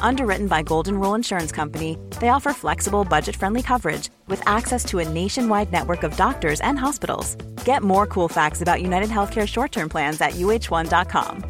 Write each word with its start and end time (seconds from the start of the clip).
Underwritten 0.00 0.46
by 0.46 0.62
Golden 0.62 0.98
Rule 0.98 1.14
Insurance 1.14 1.52
Company, 1.52 1.96
they 2.20 2.28
offer 2.28 2.52
flexible, 2.52 3.04
budget 3.04 3.36
friendly 3.36 3.62
coverage 3.62 4.10
with 4.28 4.42
access 4.46 4.84
to 4.86 4.98
a 4.98 5.08
nationwide 5.08 5.72
network 5.72 6.02
of 6.02 6.16
doctors 6.16 6.60
and 6.60 6.78
hospitals. 6.78 7.36
Get 7.64 7.82
more 7.82 8.06
cool 8.06 8.28
facts 8.28 8.60
about 8.62 8.82
United 8.82 9.08
Healthcare 9.08 9.48
short 9.48 9.72
term 9.72 9.88
plans 9.88 10.20
at 10.20 10.32
uh1.com. 10.32 11.44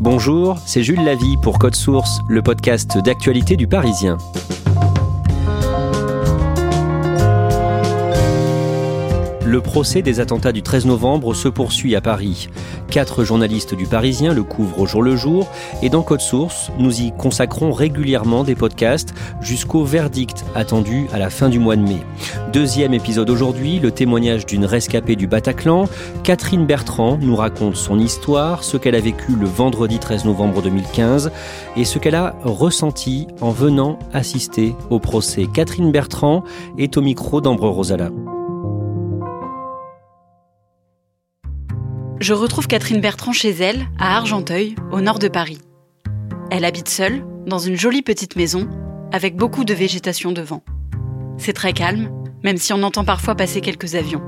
Bonjour, 0.00 0.56
c'est 0.64 0.82
Jules 0.82 1.04
Lavie 1.04 1.36
pour 1.42 1.58
Code 1.58 1.74
Source, 1.74 2.20
le 2.28 2.40
podcast 2.40 2.96
d'actualité 2.98 3.56
du 3.56 3.66
Parisien. 3.66 4.16
Le 9.48 9.62
procès 9.62 10.02
des 10.02 10.20
attentats 10.20 10.52
du 10.52 10.60
13 10.60 10.84
novembre 10.84 11.32
se 11.32 11.48
poursuit 11.48 11.96
à 11.96 12.02
Paris. 12.02 12.50
Quatre 12.90 13.24
journalistes 13.24 13.74
du 13.74 13.86
Parisien 13.86 14.34
le 14.34 14.42
couvrent 14.42 14.80
au 14.80 14.86
jour 14.86 15.00
le 15.00 15.16
jour 15.16 15.48
et 15.80 15.88
dans 15.88 16.02
Code 16.02 16.20
Source, 16.20 16.70
nous 16.78 17.00
y 17.00 17.12
consacrons 17.16 17.72
régulièrement 17.72 18.44
des 18.44 18.54
podcasts 18.54 19.14
jusqu'au 19.40 19.84
verdict 19.84 20.44
attendu 20.54 21.06
à 21.14 21.18
la 21.18 21.30
fin 21.30 21.48
du 21.48 21.58
mois 21.58 21.76
de 21.76 21.80
mai. 21.80 22.02
Deuxième 22.52 22.92
épisode 22.92 23.30
aujourd'hui, 23.30 23.78
le 23.78 23.90
témoignage 23.90 24.44
d'une 24.44 24.66
rescapée 24.66 25.16
du 25.16 25.26
Bataclan. 25.26 25.88
Catherine 26.24 26.66
Bertrand 26.66 27.16
nous 27.18 27.34
raconte 27.34 27.76
son 27.76 27.98
histoire, 27.98 28.64
ce 28.64 28.76
qu'elle 28.76 28.96
a 28.96 29.00
vécu 29.00 29.32
le 29.34 29.46
vendredi 29.46 29.98
13 29.98 30.26
novembre 30.26 30.60
2015 30.60 31.32
et 31.74 31.86
ce 31.86 31.98
qu'elle 31.98 32.16
a 32.16 32.36
ressenti 32.44 33.28
en 33.40 33.52
venant 33.52 33.98
assister 34.12 34.74
au 34.90 34.98
procès. 34.98 35.46
Catherine 35.50 35.90
Bertrand 35.90 36.44
est 36.76 36.98
au 36.98 37.00
micro 37.00 37.40
d'Ambre 37.40 37.70
Rosala. 37.70 38.10
Je 42.20 42.34
retrouve 42.34 42.66
Catherine 42.66 43.00
Bertrand 43.00 43.32
chez 43.32 43.50
elle, 43.50 43.86
à 43.98 44.16
Argenteuil, 44.16 44.74
au 44.90 45.00
nord 45.00 45.18
de 45.18 45.28
Paris. 45.28 45.58
Elle 46.50 46.64
habite 46.64 46.88
seule, 46.88 47.24
dans 47.46 47.58
une 47.58 47.76
jolie 47.76 48.02
petite 48.02 48.36
maison, 48.36 48.68
avec 49.12 49.36
beaucoup 49.36 49.64
de 49.64 49.74
végétation 49.74 50.32
devant. 50.32 50.62
C'est 51.38 51.52
très 51.52 51.72
calme, 51.72 52.10
même 52.42 52.56
si 52.56 52.72
on 52.72 52.82
entend 52.82 53.04
parfois 53.04 53.34
passer 53.34 53.60
quelques 53.60 53.94
avions. 53.94 54.22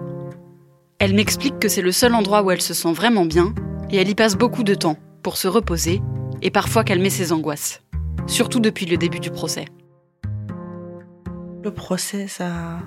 Elle 0.98 1.14
m'explique 1.14 1.58
que 1.58 1.68
c'est 1.68 1.82
le 1.82 1.92
seul 1.92 2.14
endroit 2.14 2.42
où 2.42 2.50
elle 2.50 2.62
se 2.62 2.74
sent 2.74 2.92
vraiment 2.92 3.24
bien, 3.24 3.54
et 3.90 3.96
elle 3.96 4.08
y 4.08 4.14
passe 4.14 4.36
beaucoup 4.36 4.62
de 4.62 4.74
temps, 4.74 4.96
pour 5.22 5.36
se 5.36 5.48
reposer, 5.48 6.00
et 6.42 6.50
parfois 6.50 6.84
calmer 6.84 7.10
ses 7.10 7.32
angoisses. 7.32 7.82
Surtout 8.26 8.60
depuis 8.60 8.86
le 8.86 8.98
début 8.98 9.20
du 9.20 9.30
procès. 9.30 9.64
Le 11.62 11.74
procès, 11.74 12.28
ça, 12.28 12.78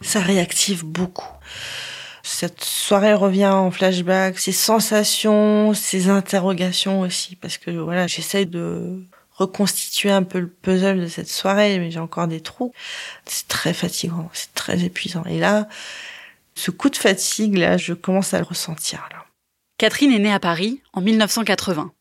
ça 0.00 0.20
réactive 0.20 0.84
beaucoup 0.84 1.28
cette 2.24 2.64
soirée 2.64 3.12
revient 3.12 3.46
en 3.46 3.70
flashback, 3.70 4.38
ces 4.38 4.50
sensations, 4.50 5.74
ces 5.74 6.08
interrogations 6.08 7.00
aussi, 7.00 7.36
parce 7.36 7.58
que 7.58 7.70
voilà, 7.70 8.06
j'essaie 8.06 8.46
de 8.46 9.04
reconstituer 9.32 10.10
un 10.10 10.22
peu 10.22 10.40
le 10.40 10.48
puzzle 10.48 11.02
de 11.02 11.06
cette 11.06 11.28
soirée, 11.28 11.78
mais 11.78 11.90
j'ai 11.90 11.98
encore 11.98 12.26
des 12.26 12.40
trous. 12.40 12.72
C'est 13.26 13.46
très 13.46 13.74
fatigant, 13.74 14.30
c'est 14.32 14.54
très 14.54 14.84
épuisant. 14.84 15.22
Et 15.26 15.38
là, 15.38 15.68
ce 16.54 16.70
coup 16.70 16.88
de 16.88 16.96
fatigue, 16.96 17.58
là, 17.58 17.76
je 17.76 17.92
commence 17.92 18.32
à 18.32 18.38
le 18.38 18.44
ressentir. 18.44 19.06
Là. 19.12 19.26
Catherine 19.76 20.12
est 20.12 20.18
née 20.18 20.32
à 20.32 20.40
Paris 20.40 20.80
en 20.94 21.02
1980. 21.02 21.92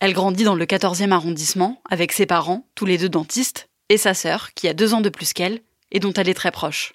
Elle 0.00 0.12
grandit 0.12 0.44
dans 0.44 0.56
le 0.56 0.66
14e 0.66 1.12
arrondissement 1.12 1.80
avec 1.88 2.12
ses 2.12 2.26
parents, 2.26 2.66
tous 2.74 2.84
les 2.84 2.98
deux 2.98 3.08
dentistes, 3.08 3.68
et 3.88 3.96
sa 3.96 4.12
sœur, 4.12 4.52
qui 4.52 4.68
a 4.68 4.74
deux 4.74 4.92
ans 4.92 5.00
de 5.00 5.08
plus 5.08 5.32
qu'elle, 5.32 5.60
et 5.92 5.98
dont 5.98 6.12
elle 6.12 6.28
est 6.28 6.34
très 6.34 6.50
proche. 6.50 6.92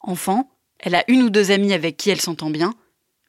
Enfant, 0.00 0.53
elle 0.84 0.94
a 0.94 1.04
une 1.08 1.22
ou 1.22 1.30
deux 1.30 1.50
amies 1.50 1.72
avec 1.72 1.96
qui 1.96 2.10
elle 2.10 2.20
s'entend 2.20 2.50
bien, 2.50 2.74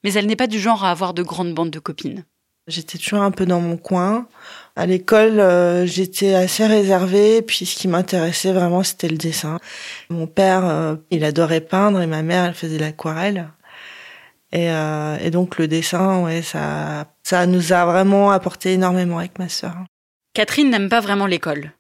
mais 0.04 0.14
elle 0.14 0.28
n'est 0.28 0.36
pas 0.36 0.48
du 0.48 0.60
genre 0.60 0.84
à 0.84 0.92
avoir 0.92 1.14
de 1.14 1.24
grandes 1.24 1.54
bandes 1.54 1.72
de 1.72 1.80
copines. 1.80 2.26
J'étais 2.68 2.98
toujours 2.98 3.22
un 3.22 3.32
peu 3.32 3.46
dans 3.46 3.62
mon 3.62 3.78
coin. 3.78 4.28
À 4.76 4.86
l'école, 4.86 5.40
euh, 5.40 5.86
j'étais 5.86 6.34
assez 6.34 6.66
réservée, 6.66 7.42
puis 7.42 7.66
ce 7.66 7.76
qui 7.76 7.88
m'intéressait 7.88 8.52
vraiment, 8.52 8.84
c'était 8.84 9.08
le 9.08 9.18
dessin. 9.18 9.60
Mon 10.10 10.28
père, 10.28 10.66
euh, 10.66 10.96
il 11.12 11.24
adorait 11.24 11.62
peindre 11.62 12.02
et 12.02 12.08
ma 12.08 12.24
mère, 12.24 12.44
elle 12.46 12.56
faisait 12.56 12.80
l'aquarelle. 12.80 13.50
Et, 14.52 14.70
euh, 14.72 15.18
et, 15.22 15.32
donc 15.32 15.58
le 15.58 15.68
dessin, 15.68 16.24
ouais, 16.24 16.42
ça, 16.42 17.08
ça 17.24 17.46
nous 17.46 17.72
a 17.72 17.86
vraiment 17.86 18.32
apporté 18.32 18.74
énormément 18.74 19.20
avec 19.20 19.40
ma 19.40 19.48
sœur. 19.48 19.76
Catherine 20.34 20.70
n'aime 20.70 20.90
pas 20.90 21.02
vraiment 21.02 21.28
l'école. 21.28 21.72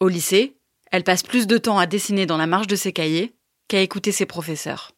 Au 0.00 0.08
lycée, 0.08 0.56
elle 0.90 1.04
passe 1.04 1.22
plus 1.22 1.46
de 1.46 1.58
temps 1.58 1.78
à 1.78 1.86
dessiner 1.86 2.26
dans 2.26 2.38
la 2.38 2.46
marge 2.46 2.66
de 2.66 2.76
ses 2.76 2.92
cahiers 2.92 3.34
qu'à 3.68 3.80
écouter 3.80 4.12
ses 4.12 4.26
professeurs. 4.26 4.92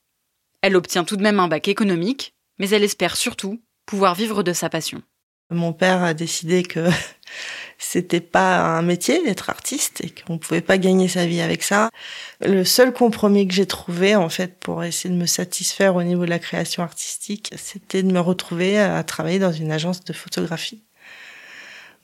Elle 0.66 0.76
obtient 0.76 1.04
tout 1.04 1.19
de 1.19 1.22
même 1.22 1.41
un 1.41 1.48
bac 1.48 1.69
économique, 1.69 2.32
mais 2.58 2.70
elle 2.70 2.84
espère 2.84 3.16
surtout 3.16 3.60
pouvoir 3.84 4.14
vivre 4.14 4.42
de 4.42 4.54
sa 4.54 4.70
passion. 4.70 5.02
Mon 5.50 5.75
père 5.75 6.02
a 6.02 6.14
décidé 6.14 6.62
que 6.62 6.88
c'était 7.78 8.22
pas 8.22 8.78
un 8.78 8.80
métier 8.80 9.22
d'être 9.22 9.50
artiste 9.50 10.00
et 10.00 10.08
qu'on 10.08 10.38
pouvait 10.38 10.62
pas 10.62 10.78
gagner 10.78 11.06
sa 11.06 11.26
vie 11.26 11.42
avec 11.42 11.62
ça. 11.62 11.91
Le 12.41 12.64
seul 12.64 12.94
compromis 12.94 13.47
que 13.47 13.52
j'ai 13.52 13.66
trouvé, 13.66 14.16
en 14.16 14.30
fait, 14.30 14.58
pour 14.58 14.82
essayer 14.82 15.14
de 15.14 15.20
me 15.20 15.26
satisfaire 15.26 15.97
au 15.97 16.02
niveau 16.02 16.25
de 16.25 16.30
la 16.30 16.38
création 16.38 16.82
artistique, 16.82 17.52
c'était 17.58 18.02
de 18.02 18.10
me 18.10 18.20
retrouver 18.20 18.78
à 18.78 19.04
travailler 19.04 19.41
dans 19.41 19.52
une 19.52 19.70
agence 19.70 20.02
de 20.02 20.14
photographie. 20.14 20.82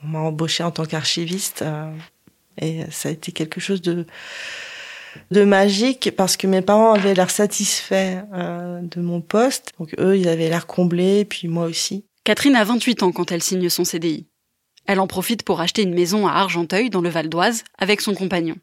On 0.04 0.08
m'a 0.08 0.18
embauché 0.18 0.62
en 0.64 0.70
tant 0.70 0.84
qu'archiviste 0.84 1.62
euh, 1.62 1.90
et 2.58 2.84
ça 2.90 3.08
a 3.08 3.12
été 3.12 3.32
quelque 3.32 3.58
chose 3.58 3.80
de 3.80 4.06
de 5.30 5.44
magique 5.44 6.12
parce 6.16 6.36
que 6.36 6.46
mes 6.46 6.62
parents 6.62 6.92
avaient 6.92 7.14
l'air 7.14 7.30
satisfaits 7.30 8.24
euh, 8.32 8.80
de 8.82 9.00
mon 9.00 9.20
poste. 9.20 9.72
Donc 9.78 9.94
eux, 9.98 10.16
ils 10.16 10.28
avaient 10.28 10.48
l'air 10.48 10.66
comblés, 10.66 11.24
puis 11.24 11.48
moi 11.48 11.66
aussi. 11.66 12.04
Catherine 12.24 12.56
a 12.56 12.64
28 12.64 13.02
ans 13.02 13.12
quand 13.12 13.32
elle 13.32 13.42
signe 13.42 13.68
son 13.68 13.84
CDI. 13.84 14.26
Elle 14.86 15.00
en 15.00 15.06
profite 15.06 15.42
pour 15.42 15.60
acheter 15.60 15.82
une 15.82 15.94
maison 15.94 16.26
à 16.26 16.32
Argenteuil, 16.32 16.90
dans 16.90 17.00
le 17.00 17.08
Val 17.08 17.28
d'Oise, 17.28 17.64
avec 17.78 18.00
son 18.00 18.14
compagnon. 18.14 18.56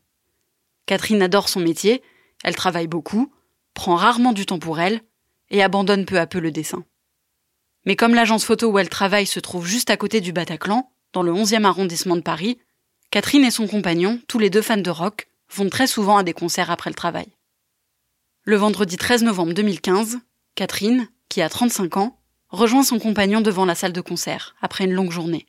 Catherine 0.86 1.22
adore 1.22 1.50
son 1.50 1.60
métier, 1.60 2.02
elle 2.44 2.56
travaille 2.56 2.88
beaucoup, 2.88 3.32
prend 3.74 3.96
rarement 3.96 4.34
du 4.34 4.46
temps 4.46 4.60
pour 4.60 4.80
elle, 4.80 5.02
et 5.50 5.64
abandonne 5.64 6.06
peu 6.06 6.20
à 6.20 6.28
peu 6.28 6.40
le 6.40 6.52
dessin. 6.52 6.84
Mais 7.86 7.96
comme 7.96 8.14
l'agence 8.14 8.44
photo 8.44 8.70
où 8.70 8.80
elle 8.80 8.90
travaille 8.90 9.26
se 9.26 9.40
trouve 9.40 9.66
juste 9.66 9.90
à 9.90 9.98
côté 9.98 10.20
du 10.20 10.34
Bataclan, 10.34 10.92
dans 11.14 11.24
le 11.24 11.32
11e 11.32 11.64
arrondissement 11.64 12.18
de 12.18 12.22
Paris, 12.22 12.58
Catherine 13.12 13.46
et 13.46 13.52
son 13.52 13.68
compagnon, 13.68 14.20
tous 14.28 14.40
les 14.40 14.50
deux 14.50 14.62
fans 14.62 14.78
de 14.78 14.90
rock, 14.90 15.30
vont 15.54 15.70
très 15.70 15.88
souvent 15.88 16.18
à 16.18 16.24
des 16.24 16.34
concerts 16.34 16.72
après 16.72 16.90
le 16.90 16.96
travail. 16.96 17.28
Le 18.44 18.56
vendredi 18.56 18.98
13 18.98 19.24
novembre 19.24 19.54
2015, 19.54 20.20
Catherine, 20.56 21.08
qui 21.30 21.42
a 21.42 21.50
35 21.50 21.98
ans, 21.98 22.20
rejoint 22.50 22.84
son 22.84 23.00
compagnon 23.00 23.42
devant 23.42 23.66
la 23.66 23.76
salle 23.76 23.94
de 23.94 24.02
concert, 24.02 24.56
après 24.62 24.86
une 24.86 24.94
longue 24.94 25.12
journée. 25.12 25.46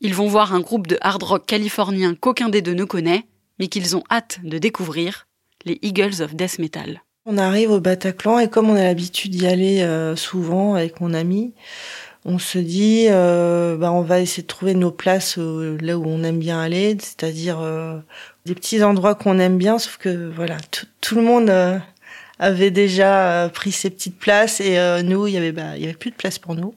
Ils 0.00 0.14
vont 0.14 0.28
voir 0.28 0.54
un 0.54 0.60
groupe 0.60 0.86
de 0.86 0.98
hard 1.00 1.22
rock 1.22 1.46
californien 1.46 2.14
qu'aucun 2.14 2.48
des 2.48 2.62
deux 2.62 2.74
ne 2.74 2.84
connaît, 2.84 3.24
mais 3.58 3.68
qu'ils 3.68 3.96
ont 3.96 4.04
hâte 4.10 4.38
de 4.44 4.58
découvrir, 4.58 5.26
les 5.64 5.78
Eagles 5.82 6.22
of 6.22 6.34
Death 6.34 6.58
Metal. 6.58 7.02
On 7.26 7.36
arrive 7.36 7.70
au 7.70 7.80
Bataclan 7.80 8.38
et 8.38 8.48
comme 8.48 8.70
on 8.70 8.74
a 8.74 8.84
l'habitude 8.84 9.32
d'y 9.32 9.46
aller 9.46 9.82
euh, 9.82 10.16
souvent 10.16 10.74
avec 10.74 11.00
mon 11.00 11.12
ami, 11.12 11.52
on 12.24 12.38
se 12.38 12.58
dit 12.58 13.06
euh, 13.08 13.76
bah, 13.76 13.92
on 13.92 14.02
va 14.02 14.20
essayer 14.20 14.42
de 14.42 14.48
trouver 14.48 14.74
nos 14.74 14.90
places 14.90 15.36
euh, 15.38 15.76
là 15.80 15.98
où 15.98 16.04
on 16.06 16.22
aime 16.22 16.38
bien 16.38 16.60
aller, 16.60 16.96
c'est-à-dire 17.00 17.58
des 18.48 18.54
petits 18.54 18.82
endroits 18.82 19.14
qu'on 19.14 19.38
aime 19.38 19.58
bien, 19.58 19.78
sauf 19.78 19.98
que 19.98 20.32
voilà, 20.34 20.56
tout, 21.02 21.16
le 21.16 21.22
monde 21.22 21.50
euh, 21.50 21.78
avait 22.38 22.70
déjà 22.70 23.44
euh, 23.44 23.48
pris 23.50 23.72
ses 23.72 23.90
petites 23.90 24.18
places 24.18 24.60
et 24.60 24.78
euh, 24.78 25.02
nous, 25.02 25.26
il 25.26 25.34
y 25.34 25.36
avait 25.36 25.52
bah, 25.52 25.76
il 25.76 25.82
y 25.82 25.84
avait 25.84 25.92
plus 25.92 26.10
de 26.10 26.16
place 26.16 26.38
pour 26.38 26.54
nous. 26.54 26.74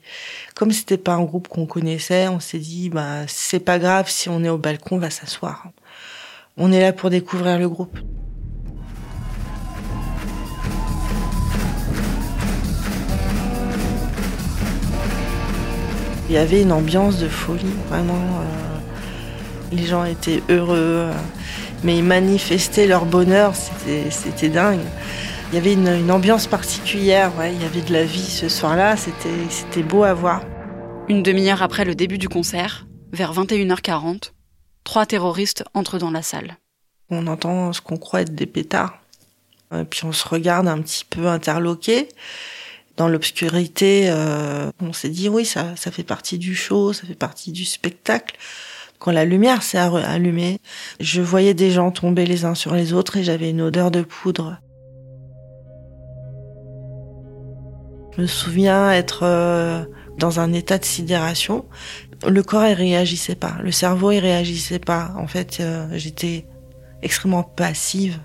Comme 0.54 0.72
c'était 0.72 0.98
pas 0.98 1.14
un 1.14 1.24
groupe 1.24 1.48
qu'on 1.48 1.66
connaissait, 1.66 2.28
on 2.28 2.42
s'est 2.42 2.60
dit 2.60 2.90
bah 2.90 3.26
c'est 3.28 3.62
pas 3.62 3.80
grave 3.80 4.10
si 4.10 4.28
on 4.28 4.44
est 4.44 4.50
au 4.50 4.58
balcon, 4.58 4.98
on 4.98 5.00
va 5.00 5.10
s'asseoir. 5.10 5.70
On 6.58 6.74
est 6.74 6.82
là 6.82 6.92
pour 6.92 7.10
découvrir 7.10 7.58
le 7.58 7.70
groupe. 7.70 7.98
Il 16.28 16.36
y 16.36 16.38
avait 16.38 16.62
une 16.62 16.74
ambiance 16.74 17.18
de 17.18 17.30
folie, 17.30 17.64
vraiment. 17.88 18.44
Les 19.72 19.86
gens 19.86 20.04
étaient 20.04 20.44
heureux, 20.50 21.10
mais 21.84 21.98
ils 21.98 22.04
manifestaient 22.04 22.88
leur 22.88 23.06
bonheur, 23.06 23.54
c'était 23.56 24.50
dingue. 24.50 24.82
Il 25.52 25.56
y 25.56 25.58
avait 25.58 25.74
une, 25.74 26.12
ambiance 26.12 26.48
particulière, 26.48 27.32
il 27.46 27.62
y 27.62 27.66
avait 27.66 27.82
de 27.82 27.92
la 27.92 28.04
vie 28.04 28.24
ce 28.24 28.50
soir-là, 28.50 28.96
c'était 28.98 29.84
beau 29.84 30.04
à 30.04 30.14
voir. 30.14 30.42
Une 31.10 31.24
demi-heure 31.24 31.62
après 31.62 31.84
le 31.84 31.96
début 31.96 32.18
du 32.18 32.30
concert, 32.30 32.88
vers 33.12 33.34
21h40, 33.34 34.32
trois 34.84 35.06
terroristes 35.06 35.64
entrent 35.74 35.98
dans 35.98 36.12
la 36.12 36.22
salle. 36.22 36.58
On 37.10 37.28
entend 37.28 37.74
ce 37.74 37.82
qu'on 37.82 37.98
croit 37.98 38.22
être 38.22 38.34
des 38.34 38.46
pétards. 38.46 38.98
Et 39.74 39.84
puis 39.84 40.06
on 40.06 40.12
se 40.12 40.28
regarde 40.28 40.68
un 40.68 40.82
petit 40.82 41.06
peu 41.06 41.28
interloqué 41.28 42.08
dans 42.98 43.08
l'obscurité, 43.08 44.10
euh, 44.10 44.70
on 44.80 44.94
s'est 44.94 45.10
dit 45.10 45.30
oui, 45.30 45.46
ça, 45.46 45.76
ça 45.76 45.92
fait 45.92 46.04
partie 46.04 46.38
du 46.38 46.56
show, 46.56 46.94
ça 46.94 47.08
fait 47.08 47.16
partie 47.16 47.52
du 47.52 47.66
spectacle. 47.66 48.36
Quand 49.02 49.12
la 49.12 49.26
lumière 49.26 49.64
s'est 49.64 49.80
allumée, 49.80 50.60
je 51.00 51.24
voyais 51.24 51.56
des 51.56 51.72
gens 51.72 51.90
tomber 51.90 52.28
les 52.28 52.46
uns 52.46 52.54
sur 52.54 52.76
les 52.76 52.94
autres 52.94 53.18
et 53.18 53.24
j'avais 53.24 53.50
une 53.50 53.62
odeur 53.62 53.90
de 53.90 54.04
poudre. 54.04 54.60
Je 58.16 58.22
me 58.22 58.28
souviens 58.28 58.92
être 58.92 59.22
euh, 59.24 59.84
dans 60.20 60.40
un 60.40 60.54
état 60.54 60.78
de 60.78 60.86
sidération. 60.86 61.66
Le 62.28 62.44
corps 62.44 62.68
il 62.68 62.74
réagissait 62.74 63.34
pas, 63.34 63.56
le 63.64 63.72
cerveau 63.72 64.12
il 64.12 64.20
réagissait 64.20 64.78
pas. 64.78 65.16
En 65.18 65.26
fait, 65.26 65.58
euh, 65.62 65.88
j'étais 65.94 66.46
extrêmement 67.02 67.42
passive 67.42 68.20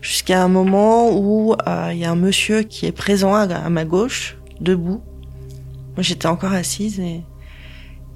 jusqu'à 0.00 0.42
un 0.42 0.48
moment 0.48 1.16
où 1.16 1.54
il 1.54 1.70
euh, 1.70 1.94
y 1.94 2.04
a 2.04 2.10
un 2.10 2.16
monsieur 2.16 2.64
qui 2.64 2.84
est 2.86 2.92
présent 2.92 3.32
à, 3.32 3.70
ma 3.70 3.84
gauche, 3.84 4.38
debout. 4.60 5.04
Moi, 5.94 6.02
j'étais 6.02 6.26
encore 6.26 6.52
assise 6.52 6.98
et, 6.98 7.22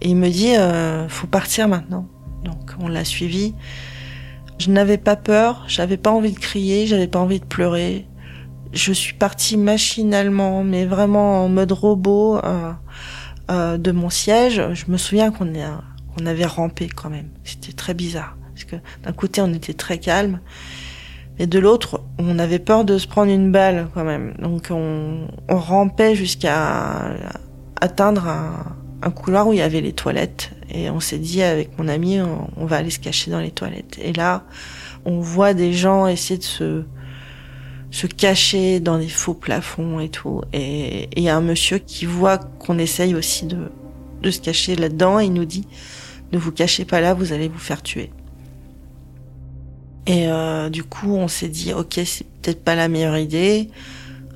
il 0.05 0.17
me 0.17 0.29
dit 0.29 0.55
euh, 0.57 1.09
faut 1.09 1.27
partir 1.27 1.69
maintenant. 1.69 2.07
Donc, 2.45 2.75
on 2.79 2.89
l'a 2.89 3.05
suivi. 3.05 3.55
Je 4.59 4.71
n'avais 4.71 4.99
pas 4.99 5.17
peur, 5.17 5.65
j'avais 5.67 5.97
pas 5.97 6.11
envie 6.11 6.33
de 6.33 6.39
crier, 6.39 6.87
j'avais 6.87 7.09
pas 7.09 7.19
envie 7.19 7.41
de 7.41 7.45
pleurer. 7.45 8.07
Je 8.73 8.93
suis 8.93 9.15
partie 9.15 9.57
machinalement, 9.57 10.63
mais 10.63 10.85
vraiment 10.85 11.45
en 11.45 11.49
mode 11.49 11.73
robot 11.73 12.39
euh, 12.39 12.73
euh 13.51 13.79
de 13.79 13.91
mon 13.93 14.11
siège. 14.11 14.63
Je 14.75 14.85
me 14.89 14.97
souviens 14.97 15.33
qu'on 15.33 16.27
avait 16.27 16.47
rampé 16.47 16.89
quand 16.89 17.11
même. 17.11 17.29
C'était 17.43 17.73
très 17.73 17.95
bizarre 17.95 18.37
parce 18.53 18.65
que 18.65 18.77
d'un 19.03 19.13
côté 19.13 19.41
on 19.41 19.53
était 19.53 19.75
très 19.75 19.99
calme 19.99 20.41
et 21.39 21.49
de 21.49 21.59
l'autre, 21.59 22.01
on 22.19 22.39
avait 22.39 22.61
peur 22.61 22.85
de 22.85 22.97
se 22.97 23.09
prendre 23.09 23.33
une 23.33 23.51
balle 23.51 23.89
quand 23.95 24.05
même. 24.05 24.35
Donc 24.41 24.69
on, 24.71 25.27
on 25.49 25.57
rampait 25.57 26.15
jusqu'à 26.15 27.17
atteindre 27.81 28.29
un, 28.29 28.77
un, 29.05 29.11
couloir 29.11 29.47
où 29.49 29.53
il 29.53 29.59
y 29.59 29.63
avait 29.63 29.81
les 29.81 29.93
toilettes. 29.93 30.51
Et 30.71 30.91
on 30.91 31.01
s'est 31.01 31.19
dit 31.19 31.43
avec 31.43 31.79
mon 31.79 31.89
ami, 31.89 32.21
on, 32.21 32.67
va 32.67 32.77
aller 32.77 32.91
se 32.91 32.99
cacher 32.99 33.31
dans 33.31 33.41
les 33.41 33.51
toilettes. 33.51 33.99
Et 34.03 34.13
là, 34.13 34.45
on 35.05 35.21
voit 35.21 35.55
des 35.55 35.73
gens 35.73 36.07
essayer 36.07 36.39
de 36.39 36.45
se 36.45 36.85
se 37.91 38.09
cacher 38.09 38.81
dans 38.81 38.99
des 38.99 39.09
faux 39.09 39.35
plafonds 39.35 40.01
et 40.01 40.09
tout. 40.09 40.43
Et 40.53 41.09
il 41.15 41.23
y 41.23 41.29
a 41.29 41.37
un 41.37 41.41
monsieur 41.41 41.79
qui 41.79 42.07
voit 42.07 42.39
qu'on 42.39 42.77
essaye 42.77 43.15
aussi 43.15 43.47
de, 43.47 43.71
de 44.21 44.31
se 44.33 44.41
cacher 44.41 44.75
là-dedans 44.75 45.21
et 45.21 45.27
il 45.27 45.33
nous 45.33 45.45
dit, 45.45 45.69
ne 46.33 46.39
vous 46.39 46.51
cachez 46.51 46.85
pas 46.85 47.01
là, 47.01 47.15
vous 47.15 47.33
allez 47.33 47.47
vous 47.47 47.59
faire 47.59 47.83
tuer. 47.83 48.11
Et 50.07 50.29
euh, 50.29 50.71
du 50.71 50.83
coup, 50.83 51.15
on 51.15 51.29
s'est 51.29 51.49
dit, 51.49 51.73
ok, 51.73 52.01
c'est 52.05 52.27
peut-être 52.43 52.65
pas 52.65 52.75
la 52.75 52.89
meilleure 52.89 53.17
idée. 53.17 53.71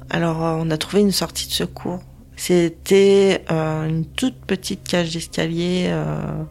Alors, 0.08 0.44
euh, 0.44 0.56
on 0.58 0.70
a 0.70 0.78
trouvé 0.78 1.02
une 1.02 1.12
sortie 1.12 1.46
de 1.46 1.52
secours. 1.52 2.00
C'était 2.38 3.44
euh, 3.50 3.88
une 3.88 4.06
toute 4.06 4.36
petite 4.46 4.86
cage 4.86 5.12
d'escalier. 5.12 5.86
Euh, 5.88 6.44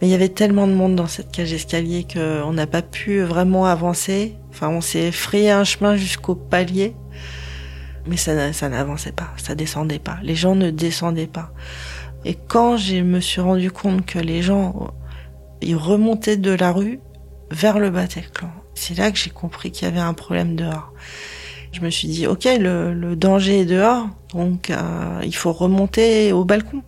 mais 0.00 0.08
il 0.08 0.10
y 0.10 0.14
avait 0.14 0.30
tellement 0.30 0.66
de 0.66 0.72
monde 0.72 0.96
dans 0.96 1.06
cette 1.06 1.30
cage 1.30 1.50
d'escalier 1.50 2.06
qu'on 2.10 2.52
n'a 2.54 2.66
pas 2.66 2.80
pu 2.80 3.20
vraiment 3.20 3.66
avancer. 3.66 4.36
Enfin, 4.48 4.70
on 4.70 4.80
s'est 4.80 5.12
frayé 5.12 5.50
un 5.50 5.64
chemin 5.64 5.96
jusqu'au 5.96 6.34
palier. 6.34 6.96
Mais 8.06 8.16
ça, 8.16 8.54
ça 8.54 8.70
n'avançait 8.70 9.12
pas, 9.12 9.28
ça 9.36 9.54
descendait 9.54 9.98
pas. 9.98 10.18
Les 10.22 10.34
gens 10.34 10.54
ne 10.54 10.70
descendaient 10.70 11.26
pas. 11.26 11.52
Et 12.24 12.34
quand 12.34 12.78
je 12.78 12.96
me 12.96 13.20
suis 13.20 13.42
rendu 13.42 13.70
compte 13.70 14.06
que 14.06 14.18
les 14.18 14.40
gens, 14.40 14.94
ils 15.60 15.76
remontaient 15.76 16.38
de 16.38 16.52
la 16.52 16.72
rue, 16.72 17.00
vers 17.50 17.78
le 17.78 17.90
Bataclan. 17.90 18.50
C'est 18.74 18.96
là 18.96 19.10
que 19.10 19.18
j'ai 19.18 19.30
compris 19.30 19.72
qu'il 19.72 19.86
y 19.86 19.90
avait 19.90 20.00
un 20.00 20.14
problème 20.14 20.56
dehors. 20.56 20.94
Je 21.72 21.80
me 21.80 21.90
suis 21.90 22.08
dit, 22.08 22.26
ok, 22.26 22.48
le, 22.58 23.14
danger 23.14 23.60
est 23.60 23.64
dehors, 23.64 24.08
donc 24.32 24.70
euh, 24.70 25.20
il 25.24 25.34
faut 25.34 25.52
remonter 25.52 26.32
au 26.32 26.44
balcon. 26.44 26.82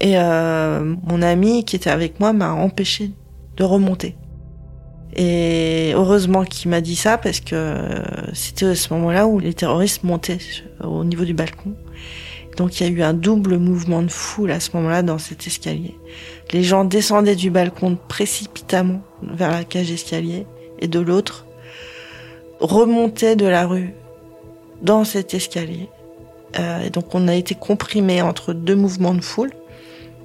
Et 0.00 0.18
euh, 0.18 0.94
mon 1.04 1.22
ami 1.22 1.64
qui 1.64 1.76
était 1.76 1.90
avec 1.90 2.20
moi 2.20 2.32
m'a 2.32 2.52
empêché 2.52 3.12
de 3.56 3.64
remonter. 3.64 4.16
Et 5.14 5.92
heureusement 5.94 6.44
qu'il 6.44 6.70
m'a 6.70 6.80
dit 6.80 6.96
ça 6.96 7.18
parce 7.18 7.40
que 7.40 7.76
c'était 8.32 8.66
à 8.66 8.74
ce 8.74 8.92
moment-là 8.94 9.26
où 9.26 9.38
les 9.38 9.52
terroristes 9.52 10.04
montaient 10.04 10.38
au 10.82 11.04
niveau 11.04 11.24
du 11.24 11.34
balcon. 11.34 11.74
Donc 12.56 12.80
il 12.80 12.84
y 12.84 12.86
a 12.86 12.92
eu 12.92 13.02
un 13.02 13.14
double 13.14 13.58
mouvement 13.58 14.02
de 14.02 14.10
foule 14.10 14.50
à 14.50 14.60
ce 14.60 14.70
moment-là 14.74 15.02
dans 15.02 15.18
cet 15.18 15.46
escalier. 15.46 15.96
Les 16.52 16.62
gens 16.62 16.84
descendaient 16.84 17.36
du 17.36 17.50
balcon 17.50 17.98
précipitamment 18.08 19.02
vers 19.22 19.50
la 19.50 19.64
cage 19.64 19.88
d'escalier 19.88 20.46
et 20.78 20.88
de 20.88 20.98
l'autre 20.98 21.46
remontaient 22.62 23.36
de 23.36 23.46
la 23.46 23.66
rue 23.66 23.94
dans 24.82 25.04
cet 25.04 25.34
escalier. 25.34 25.88
Euh, 26.58 26.86
et 26.86 26.90
donc 26.90 27.14
on 27.14 27.28
a 27.28 27.34
été 27.34 27.54
comprimés 27.54 28.22
entre 28.22 28.52
deux 28.52 28.76
mouvements 28.76 29.14
de 29.14 29.20
foule. 29.20 29.50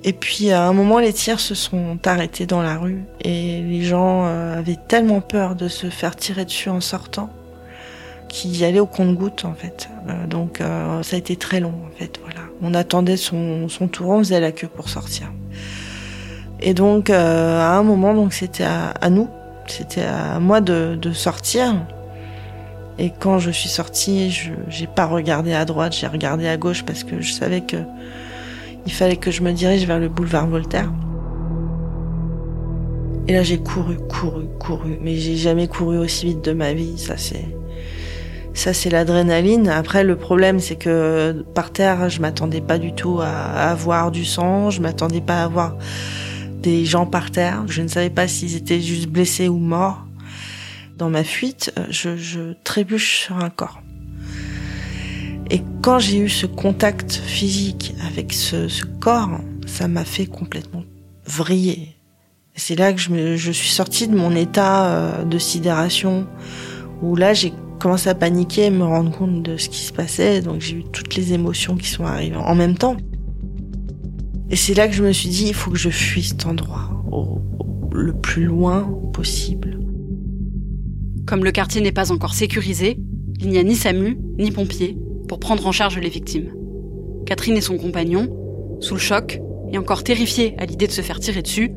Et 0.03 0.13
puis 0.13 0.51
à 0.51 0.67
un 0.67 0.73
moment, 0.73 0.99
les 0.99 1.13
tirs 1.13 1.39
se 1.39 1.55
sont 1.55 1.97
arrêtés 2.05 2.45
dans 2.45 2.61
la 2.61 2.77
rue 2.77 3.03
et 3.21 3.61
les 3.61 3.81
gens 3.81 4.25
euh, 4.25 4.59
avaient 4.59 4.77
tellement 4.87 5.21
peur 5.21 5.55
de 5.55 5.67
se 5.67 5.89
faire 5.89 6.15
tirer 6.15 6.45
dessus 6.45 6.69
en 6.69 6.81
sortant 6.81 7.29
qui 8.29 8.63
allait 8.65 8.81
au 8.81 8.85
compte-goutte 8.85 9.45
en 9.45 9.53
fait. 9.53 9.89
Euh, 10.09 10.27
donc 10.27 10.59
ça 11.01 11.15
a 11.15 11.19
été 11.19 11.35
très 11.35 11.59
long 11.59 11.73
en 11.87 11.97
fait. 11.97 12.19
Voilà, 12.21 12.41
on 12.61 12.73
attendait 12.73 13.17
son, 13.17 13.67
tour, 13.91 14.09
on 14.09 14.19
faisait 14.19 14.39
la 14.39 14.51
queue 14.51 14.67
pour 14.67 14.89
sortir. 14.89 15.31
Et 16.59 16.73
donc 16.73 17.09
à 17.09 17.77
un 17.77 17.83
moment, 17.83 18.13
donc 18.13 18.33
c'était 18.33 18.65
à, 18.65 19.09
nous, 19.09 19.29
c'était 19.67 20.03
à 20.03 20.39
moi 20.39 20.59
de, 20.61 21.11
sortir. 21.13 21.73
Et 22.99 23.11
quand 23.19 23.39
je 23.39 23.51
suis 23.51 23.69
sortie, 23.69 24.31
je 24.31 24.51
j'ai 24.69 24.87
pas 24.87 25.05
regardé 25.05 25.53
à 25.53 25.65
droite, 25.65 25.95
j'ai 25.95 26.07
regardé 26.07 26.47
à 26.47 26.57
gauche 26.57 26.83
parce 26.83 27.03
que 27.03 27.21
je 27.21 27.31
savais 27.31 27.61
que 27.61 27.77
il 28.85 28.93
fallait 28.93 29.17
que 29.17 29.31
je 29.31 29.41
me 29.43 29.51
dirige 29.51 29.85
vers 29.85 29.99
le 29.99 30.09
boulevard 30.09 30.47
Voltaire. 30.47 30.91
Et 33.27 33.33
là 33.33 33.43
j'ai 33.43 33.59
couru, 33.59 33.97
couru, 34.09 34.45
couru, 34.59 34.97
mais 35.01 35.15
j'ai 35.17 35.35
jamais 35.35 35.67
couru 35.67 35.97
aussi 35.97 36.27
vite 36.27 36.43
de 36.43 36.53
ma 36.53 36.73
vie, 36.73 36.97
ça 36.97 37.17
c'est 37.17 37.45
ça, 38.57 38.73
c'est 38.73 38.89
l'adrénaline. 38.89 39.69
Après, 39.69 40.03
le 40.03 40.15
problème, 40.15 40.59
c'est 40.59 40.77
que 40.77 41.45
par 41.53 41.71
terre, 41.71 42.09
je 42.09 42.19
m'attendais 42.19 42.59
pas 42.59 42.79
du 42.79 42.91
tout 42.91 43.19
à 43.21 43.69
avoir 43.69 44.09
du 44.09 44.25
sang. 44.25 44.71
Je 44.71 44.81
m'attendais 44.81 45.21
pas 45.21 45.41
à 45.41 45.43
avoir 45.43 45.77
des 46.63 46.83
gens 46.83 47.05
par 47.05 47.29
terre. 47.29 47.65
Je 47.67 47.83
ne 47.83 47.87
savais 47.87 48.09
pas 48.09 48.27
s'ils 48.27 48.55
étaient 48.55 48.81
juste 48.81 49.09
blessés 49.09 49.47
ou 49.47 49.59
morts. 49.59 50.06
Dans 50.97 51.09
ma 51.09 51.23
fuite, 51.23 51.71
je, 51.89 52.17
je 52.17 52.53
trébuche 52.63 53.19
sur 53.19 53.37
un 53.37 53.51
corps. 53.51 53.81
Et 55.51 55.61
quand 55.81 55.99
j'ai 55.99 56.17
eu 56.17 56.29
ce 56.29 56.45
contact 56.45 57.13
physique 57.13 57.93
avec 58.05 58.33
ce, 58.33 58.67
ce 58.67 58.83
corps, 58.83 59.39
ça 59.67 59.87
m'a 59.87 60.03
fait 60.03 60.25
complètement 60.25 60.83
vriller. 61.25 61.95
C'est 62.55 62.75
là 62.75 62.91
que 62.91 62.99
je, 62.99 63.11
me, 63.11 63.35
je 63.35 63.51
suis 63.51 63.69
sortie 63.69 64.07
de 64.07 64.15
mon 64.15 64.35
état 64.35 64.87
euh, 64.87 65.23
de 65.23 65.37
sidération, 65.37 66.27
où 67.03 67.15
là 67.15 67.35
j'ai 67.35 67.53
commencé 67.79 68.09
à 68.09 68.15
paniquer 68.15 68.65
et 68.65 68.69
me 68.71 68.83
rendre 68.83 69.15
compte 69.15 69.43
de 69.43 69.57
ce 69.57 69.69
qui 69.69 69.81
se 69.81 69.93
passait. 69.93 70.41
Donc 70.41 70.61
j'ai 70.61 70.77
eu 70.77 70.83
toutes 70.83 71.15
les 71.15 71.33
émotions 71.33 71.77
qui 71.77 71.87
sont 71.87 72.05
arrivées 72.05 72.35
en 72.35 72.55
même 72.55 72.75
temps. 72.75 72.97
Et 74.49 74.55
c'est 74.55 74.73
là 74.73 74.87
que 74.87 74.95
je 74.95 75.03
me 75.03 75.11
suis 75.11 75.29
dit, 75.29 75.45
il 75.47 75.53
faut 75.53 75.69
que 75.69 75.77
je 75.77 75.89
fuis 75.89 76.23
cet 76.23 76.47
endroit 76.47 76.89
le 77.91 78.13
plus 78.13 78.45
loin 78.45 78.89
possible. 79.13 79.79
Comme 81.27 81.43
le 81.43 81.51
quartier 81.51 81.81
n'est 81.81 81.91
pas 81.91 82.13
encore 82.13 82.33
sécurisé, 82.33 82.97
il 83.41 83.49
n'y 83.49 83.57
a 83.57 83.63
ni 83.63 83.75
SAMU, 83.75 84.17
ni 84.39 84.49
pompiers 84.49 84.97
pour 85.27 85.41
prendre 85.41 85.67
en 85.67 85.73
charge 85.73 85.99
les 85.99 86.07
victimes. 86.07 86.53
Catherine 87.25 87.57
et 87.57 87.61
son 87.61 87.77
compagnon, 87.77 88.29
sous 88.79 88.93
le 88.93 88.99
choc 89.01 89.41
et 89.73 89.77
encore 89.77 90.05
terrifiés 90.05 90.55
à 90.57 90.65
l'idée 90.65 90.87
de 90.87 90.91
se 90.93 91.01
faire 91.01 91.19
tirer 91.19 91.41
dessus, 91.41 91.73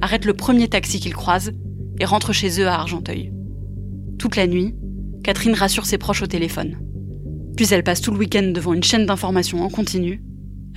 arrêtent 0.00 0.24
le 0.24 0.32
premier 0.32 0.68
taxi 0.68 1.00
qu'ils 1.00 1.14
croisent 1.14 1.52
et 2.00 2.06
rentre 2.06 2.32
chez 2.32 2.62
eux 2.62 2.66
à 2.66 2.76
Argenteuil. 2.76 3.30
Toute 4.18 4.36
la 4.36 4.46
nuit, 4.46 4.74
Catherine 5.22 5.54
rassure 5.54 5.84
ses 5.84 5.98
proches 5.98 6.22
au 6.22 6.26
téléphone. 6.26 6.78
Puis 7.58 7.66
elle 7.70 7.84
passe 7.84 8.00
tout 8.00 8.12
le 8.12 8.18
week-end 8.18 8.52
devant 8.54 8.72
une 8.72 8.82
chaîne 8.82 9.04
d'informations 9.04 9.62
en 9.62 9.68
continu, 9.68 10.22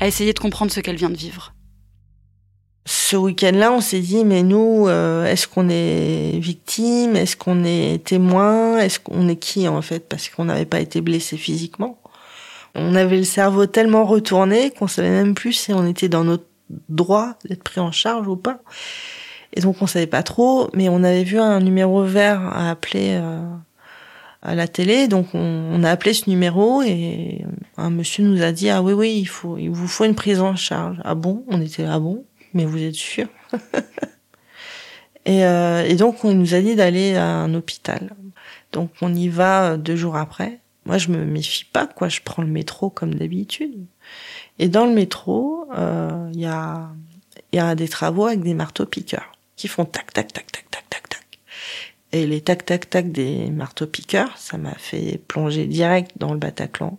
à 0.01 0.07
essayer 0.07 0.33
de 0.33 0.39
comprendre 0.39 0.71
ce 0.71 0.81
qu'elle 0.81 0.97
vient 0.97 1.09
de 1.09 1.15
vivre. 1.15 1.53
Ce 3.11 3.17
week-end-là, 3.17 3.73
on 3.73 3.81
s'est 3.81 3.99
dit, 3.99 4.23
mais 4.23 4.41
nous, 4.41 4.87
euh, 4.87 5.25
est-ce 5.25 5.45
qu'on 5.45 5.67
est 5.67 6.39
victime? 6.39 7.17
Est-ce 7.17 7.35
qu'on 7.35 7.65
est 7.65 8.01
témoin? 8.05 8.77
Est-ce 8.77 9.01
qu'on 9.01 9.27
est 9.27 9.35
qui 9.35 9.67
en 9.67 9.81
fait? 9.81 10.07
Parce 10.07 10.29
qu'on 10.29 10.45
n'avait 10.45 10.63
pas 10.63 10.79
été 10.79 11.01
blessé 11.01 11.35
physiquement. 11.35 11.99
On 12.73 12.95
avait 12.95 13.17
le 13.17 13.25
cerveau 13.25 13.65
tellement 13.65 14.05
retourné 14.05 14.71
qu'on 14.71 14.87
savait 14.87 15.09
même 15.09 15.35
plus 15.35 15.51
si 15.51 15.73
on 15.73 15.85
était 15.85 16.07
dans 16.07 16.23
notre 16.23 16.45
droit 16.87 17.33
d'être 17.43 17.63
pris 17.63 17.81
en 17.81 17.91
charge 17.91 18.29
ou 18.29 18.37
pas. 18.37 18.61
Et 19.51 19.59
donc 19.59 19.81
on 19.81 19.87
savait 19.87 20.07
pas 20.07 20.23
trop, 20.23 20.69
mais 20.73 20.87
on 20.87 21.03
avait 21.03 21.25
vu 21.25 21.37
un 21.37 21.59
numéro 21.59 22.05
vert 22.05 22.39
à 22.39 22.69
appeler 22.69 23.17
euh, 23.19 23.41
à 24.41 24.55
la 24.55 24.69
télé, 24.69 25.09
donc 25.09 25.27
on, 25.33 25.83
a 25.83 25.89
appelé 25.89 26.13
ce 26.13 26.29
numéro 26.29 26.81
et 26.81 27.43
un 27.75 27.89
monsieur 27.89 28.23
nous 28.23 28.41
a 28.41 28.53
dit 28.53 28.69
ah 28.69 28.81
oui 28.81 28.93
oui 28.93 29.17
il 29.19 29.25
faut 29.25 29.57
il 29.57 29.69
vous 29.69 29.89
faut 29.89 30.05
une 30.05 30.15
prise 30.15 30.39
en 30.39 30.55
charge. 30.55 31.01
Ah 31.03 31.13
bon? 31.13 31.43
On 31.49 31.59
était 31.59 31.83
ah 31.83 31.99
bon 31.99 32.23
Mais 32.53 32.65
vous 32.65 32.81
êtes 32.81 32.95
sûr 32.95 33.27
et, 35.25 35.45
euh, 35.45 35.85
et 35.85 35.95
donc 35.95 36.25
on 36.25 36.33
nous 36.33 36.53
a 36.55 36.61
dit 36.61 36.75
d'aller 36.75 37.15
à 37.15 37.25
un 37.25 37.53
hôpital. 37.53 38.13
Donc 38.71 38.91
on 39.01 39.13
y 39.13 39.29
va 39.29 39.77
deux 39.77 39.95
jours 39.95 40.15
après. 40.15 40.59
Moi 40.85 40.97
je 40.97 41.09
me 41.09 41.23
méfie 41.25 41.65
pas 41.65 41.87
quoi, 41.87 42.09
je 42.09 42.21
prends 42.23 42.41
le 42.41 42.49
métro 42.49 42.89
comme 42.89 43.13
d'habitude. 43.15 43.85
Et 44.59 44.67
dans 44.67 44.85
le 44.85 44.93
métro, 44.93 45.65
il 45.71 45.75
euh, 45.79 46.31
y 46.33 46.45
a 46.45 46.89
y 47.53 47.59
a 47.59 47.75
des 47.75 47.87
travaux 47.87 48.27
avec 48.27 48.41
des 48.41 48.53
marteaux 48.53 48.85
piqueurs 48.85 49.31
qui 49.55 49.67
font 49.67 49.85
tac 49.85 50.13
tac 50.13 50.31
tac 50.33 50.51
tac 50.51 50.69
tac 50.71 50.89
tac 50.89 51.09
tac. 51.09 51.39
Et 52.11 52.25
les 52.25 52.41
tac 52.41 52.65
tac 52.65 52.89
tac 52.89 53.11
des 53.11 53.49
marteaux 53.49 53.87
piqueurs, 53.87 54.37
ça 54.37 54.57
m'a 54.57 54.73
fait 54.75 55.19
plonger 55.27 55.65
direct 55.65 56.11
dans 56.17 56.33
le 56.33 56.39
Bataclan. 56.39 56.97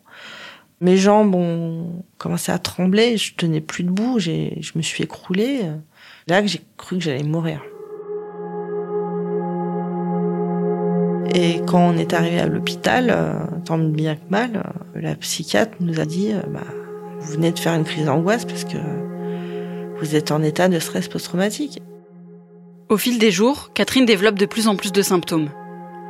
Mes 0.82 0.96
jambes 0.96 1.36
ont 1.36 2.02
commencé 2.18 2.50
à 2.50 2.58
trembler, 2.58 3.16
je 3.16 3.34
tenais 3.34 3.60
plus 3.60 3.84
debout, 3.84 4.18
je 4.18 4.72
me 4.74 4.82
suis 4.82 5.04
écroulée. 5.04 5.60
Là 6.26 6.44
j'ai 6.44 6.60
cru 6.76 6.98
que 6.98 7.04
j'allais 7.04 7.22
mourir. 7.22 7.62
Et 11.34 11.60
quand 11.66 11.78
on 11.78 11.96
est 11.96 12.12
arrivé 12.12 12.40
à 12.40 12.46
l'hôpital, 12.46 13.10
euh, 13.10 13.32
tant 13.64 13.78
bien 13.78 14.16
que 14.16 14.28
mal, 14.28 14.50
euh, 14.56 15.00
la 15.00 15.14
psychiatre 15.14 15.76
nous 15.80 15.98
a 15.98 16.04
dit 16.04 16.32
euh, 16.32 16.42
bah, 16.48 16.60
vous 17.20 17.32
venez 17.32 17.52
de 17.52 17.58
faire 17.58 17.74
une 17.74 17.84
crise 17.84 18.06
d'angoisse 18.06 18.44
parce 18.44 18.64
que 18.64 18.76
vous 19.98 20.14
êtes 20.14 20.30
en 20.30 20.42
état 20.42 20.68
de 20.68 20.78
stress 20.78 21.08
post-traumatique. 21.08 21.80
Au 22.90 22.98
fil 22.98 23.18
des 23.18 23.30
jours, 23.30 23.70
Catherine 23.72 24.04
développe 24.04 24.38
de 24.38 24.46
plus 24.46 24.68
en 24.68 24.76
plus 24.76 24.92
de 24.92 25.00
symptômes. 25.00 25.48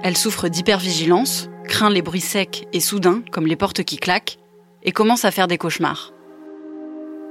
Elle 0.02 0.16
souffre 0.16 0.48
d'hypervigilance, 0.48 1.50
craint 1.68 1.90
les 1.90 2.02
bruits 2.02 2.20
secs 2.20 2.66
et 2.72 2.80
soudains, 2.80 3.22
comme 3.30 3.46
les 3.46 3.54
portes 3.54 3.84
qui 3.84 3.98
claquent, 3.98 4.38
et 4.82 4.92
commence 4.92 5.24
à 5.24 5.30
faire 5.30 5.48
des 5.48 5.58
cauchemars. 5.58 6.12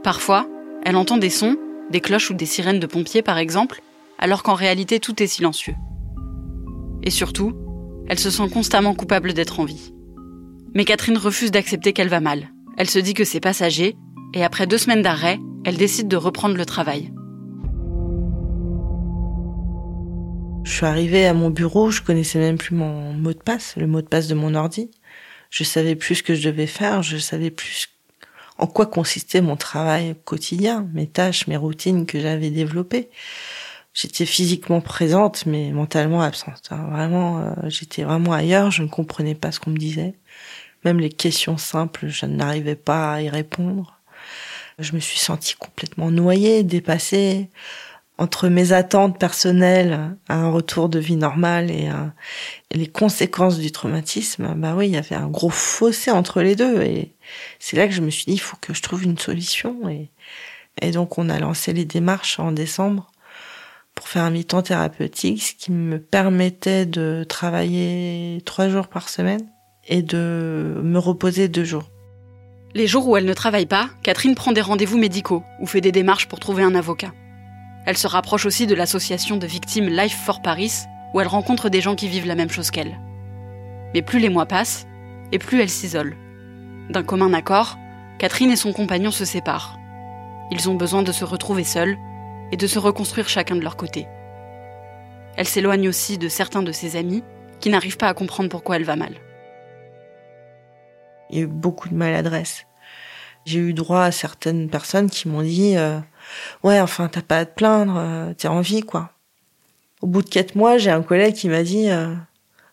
Parfois, 0.04 0.48
elle 0.84 0.96
entend 0.96 1.18
des 1.18 1.30
sons, 1.30 1.58
des 1.92 2.02
cloches 2.02 2.32
ou 2.32 2.34
des 2.34 2.46
sirènes 2.46 2.80
de 2.80 2.88
pompiers 2.88 3.22
par 3.22 3.38
exemple, 3.38 3.82
alors 4.18 4.44
qu'en 4.44 4.54
réalité 4.54 5.00
tout 5.00 5.22
est 5.22 5.28
silencieux. 5.28 5.76
Et 7.04 7.10
surtout, 7.10 7.54
elle 8.08 8.20
se 8.20 8.30
sent 8.30 8.50
constamment 8.50 8.94
coupable 8.94 9.34
d'être 9.34 9.60
en 9.60 9.66
vie. 9.66 9.94
Mais 10.74 10.86
Catherine 10.86 11.18
refuse 11.18 11.52
d'accepter 11.52 11.94
qu'elle 11.94 12.10
va 12.10 12.20
mal. 12.20 12.50
Elle 12.78 12.90
se 12.90 13.00
dit 13.00 13.14
que 13.14 13.26
c'est 13.26 13.40
passager, 13.40 13.96
et 14.34 14.44
après 14.44 14.68
deux 14.68 14.78
semaines 14.78 15.02
d'arrêt, 15.02 15.40
elle 15.66 15.78
décide 15.78 16.08
de 16.08 16.16
reprendre 16.16 16.56
le 16.56 16.66
travail. 16.66 17.12
Je 20.64 20.72
suis 20.72 20.86
arrivée 20.86 21.26
à 21.26 21.34
mon 21.34 21.50
bureau, 21.50 21.92
je 21.92 22.02
connaissais 22.02 22.40
même 22.40 22.58
plus 22.58 22.76
mon 22.76 23.14
mot 23.14 23.34
de 23.34 23.40
passe, 23.40 23.76
le 23.78 23.88
mot 23.88 24.02
de 24.02 24.08
passe 24.08 24.28
de 24.28 24.36
mon 24.36 24.56
ordi. 24.56 24.90
Je 25.52 25.64
savais 25.64 25.96
plus 25.96 26.16
ce 26.16 26.24
que 26.24 26.34
je 26.34 26.50
devais 26.50 26.66
faire, 26.66 27.04
je 27.04 27.18
savais 27.18 27.52
plus 27.52 27.90
en 28.58 28.68
quoi 28.68 28.86
consistait 28.86 29.42
mon 29.42 29.58
travail 29.58 30.16
quotidien, 30.24 30.88
mes 30.94 31.08
tâches, 31.08 31.48
mes 31.48 31.58
routines 31.58 32.06
que 32.06 32.20
j'avais 32.20 32.52
développées. 32.52 33.10
J'étais 33.94 34.26
physiquement 34.26 34.80
présente, 34.80 35.46
mais 35.46 35.72
mentalement 35.72 36.22
absente. 36.22 36.70
Vraiment, 36.72 37.40
euh, 37.40 37.52
j'étais 37.68 38.04
vraiment 38.04 38.32
ailleurs, 38.32 38.72
je 38.72 38.84
ne 38.84 38.88
comprenais 38.88 39.36
pas 39.36 39.52
ce 39.52 39.60
qu'on 39.60 39.72
me 39.72 39.78
disait. 39.78 40.16
Même 40.86 41.00
les 41.00 41.10
questions 41.10 41.58
simples, 41.58 42.08
je 42.08 42.26
n'arrivais 42.26 42.76
pas 42.76 43.14
à 43.14 43.22
y 43.22 43.30
répondre. 43.30 44.00
Je 44.80 44.94
me 44.94 45.00
suis 45.00 45.20
sentie 45.20 45.56
complètement 45.56 46.10
noyée, 46.10 46.64
dépassée 46.64 47.50
entre 48.22 48.50
mes 48.50 48.72
attentes 48.72 49.18
personnelles 49.18 50.16
à 50.30 50.36
un 50.36 50.52
retour 50.52 50.90
de 50.90 51.00
vie 51.00 51.16
normale 51.16 51.72
et, 51.72 51.90
les 52.72 52.86
conséquences 52.86 53.58
du 53.58 53.72
traumatisme, 53.72 54.54
bah 54.58 54.76
oui, 54.78 54.88
il 54.88 54.94
y 54.94 54.98
avait 54.98 55.16
un 55.16 55.28
gros 55.28 55.50
fossé 55.50 56.12
entre 56.12 56.42
les 56.42 56.56
deux. 56.56 56.84
Et 56.84 57.16
c'est 57.58 57.78
là 57.78 57.88
que 57.88 57.94
je 57.94 58.02
me 58.02 58.12
suis 58.12 58.26
dit, 58.26 58.34
il 58.34 58.40
faut 58.40 58.58
que 58.62 58.76
je 58.76 58.82
trouve 58.84 59.04
une 59.04 59.18
solution. 59.18 59.76
Et 60.82 60.92
donc, 60.92 61.18
on 61.18 61.30
a 61.30 61.40
lancé 61.40 61.74
les 61.74 61.84
démarches 61.84 62.40
en 62.40 62.52
décembre 62.52 63.12
pour 63.96 64.08
faire 64.08 64.24
un 64.24 64.30
mi-temps 64.30 64.62
thérapeutique, 64.62 65.42
ce 65.42 65.54
qui 65.56 65.72
me 65.72 66.00
permettait 66.00 66.86
de 66.86 67.26
travailler 67.28 68.42
trois 68.46 68.70
jours 68.70 68.88
par 68.88 69.10
semaine 69.10 69.50
et 69.88 70.04
de 70.04 70.80
me 70.84 71.00
reposer 71.00 71.48
deux 71.48 71.66
jours. 71.66 71.90
Les 72.76 72.86
jours 72.86 73.08
où 73.08 73.18
elle 73.18 73.26
ne 73.26 73.34
travaille 73.34 73.66
pas, 73.66 73.90
Catherine 74.04 74.36
prend 74.36 74.52
des 74.52 74.62
rendez-vous 74.62 75.00
médicaux 75.00 75.44
ou 75.60 75.66
fait 75.66 75.82
des 75.82 75.92
démarches 75.92 76.28
pour 76.28 76.40
trouver 76.40 76.64
un 76.64 76.76
avocat. 76.76 77.12
Elle 77.86 77.98
se 77.98 78.08
rapproche 78.08 78.46
aussi 78.46 78.68
de 78.68 78.76
l'association 78.76 79.38
de 79.38 79.48
victimes 79.48 79.90
Life 79.90 80.18
for 80.24 80.42
Paris, 80.42 80.72
où 81.14 81.22
elle 81.22 81.28
rencontre 81.28 81.70
des 81.70 81.82
gens 81.82 81.96
qui 81.96 82.08
vivent 82.08 82.28
la 82.28 82.36
même 82.36 82.52
chose 82.52 82.72
qu'elle. 82.72 83.00
Mais 83.94 84.02
plus 84.02 84.20
les 84.20 84.30
mois 84.30 84.46
passent, 84.46 84.88
et 85.32 85.40
plus 85.40 85.62
elle 85.62 85.70
s'isole. 85.70 86.16
D'un 86.90 87.04
commun 87.04 87.34
accord, 87.34 87.78
Catherine 88.20 88.52
et 88.52 88.56
son 88.56 88.74
compagnon 88.74 89.12
se 89.12 89.26
séparent. 89.26 89.78
Ils 90.52 90.70
ont 90.70 90.76
besoin 90.76 91.02
de 91.02 91.12
se 91.12 91.26
retrouver 91.26 91.64
seuls 91.64 91.98
et 92.52 92.58
de 92.58 92.68
se 92.68 92.78
reconstruire 92.78 93.30
chacun 93.30 93.56
de 93.56 93.62
leur 93.62 93.78
côté. 93.78 94.08
Elle 95.38 95.48
s'éloigne 95.48 95.88
aussi 95.88 96.18
de 96.18 96.28
certains 96.28 96.62
de 96.62 96.72
ses 96.72 96.98
amis 96.98 97.24
qui 97.60 97.70
n'arrivent 97.70 97.98
pas 97.98 98.10
à 98.10 98.14
comprendre 98.14 98.50
pourquoi 98.50 98.76
elle 98.76 98.84
va 98.84 98.96
mal. 98.96 99.16
Il 101.30 101.38
y 101.38 101.40
a 101.40 101.44
eu 101.44 101.48
beaucoup 101.48 101.88
de 101.88 101.96
maladresse. 101.96 102.66
J'ai 103.46 103.60
eu 103.60 103.74
droit 103.74 104.04
à 104.04 104.12
certaines 104.12 104.70
personnes 104.70 105.10
qui 105.10 105.30
m'ont 105.30 105.42
dit 105.42 105.78
euh, 105.78 106.00
ouais, 106.64 106.80
enfin, 106.80 107.08
t'as 107.08 107.22
pas 107.22 107.40
à 107.40 107.46
te 107.46 107.56
plaindre, 107.56 107.96
euh, 107.98 108.34
t'es 108.34 108.48
en 108.48 108.62
vie, 108.62 108.82
quoi. 108.82 109.12
Au 110.02 110.08
bout 110.08 110.22
de 110.22 110.30
quatre 110.30 110.56
mois, 110.56 110.78
j'ai 110.78 110.92
un 110.92 111.04
collègue 111.04 111.36
qui 111.36 111.50
m'a 111.50 111.64
dit, 111.64 111.90
euh, 111.90 112.14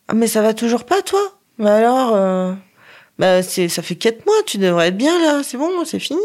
ah, 0.07 0.13
mais 0.13 0.27
ça 0.27 0.41
va 0.41 0.53
toujours 0.53 0.85
pas, 0.85 1.01
toi? 1.01 1.21
Alors, 1.59 2.15
euh, 2.15 2.53
bah, 3.17 3.43
c'est, 3.43 3.69
ça 3.69 3.81
fait 3.81 3.95
quatre 3.95 4.25
mois, 4.25 4.35
tu 4.45 4.57
devrais 4.57 4.87
être 4.87 4.97
bien, 4.97 5.19
là, 5.19 5.43
c'est 5.43 5.57
bon, 5.57 5.85
c'est 5.85 5.99
fini. 5.99 6.21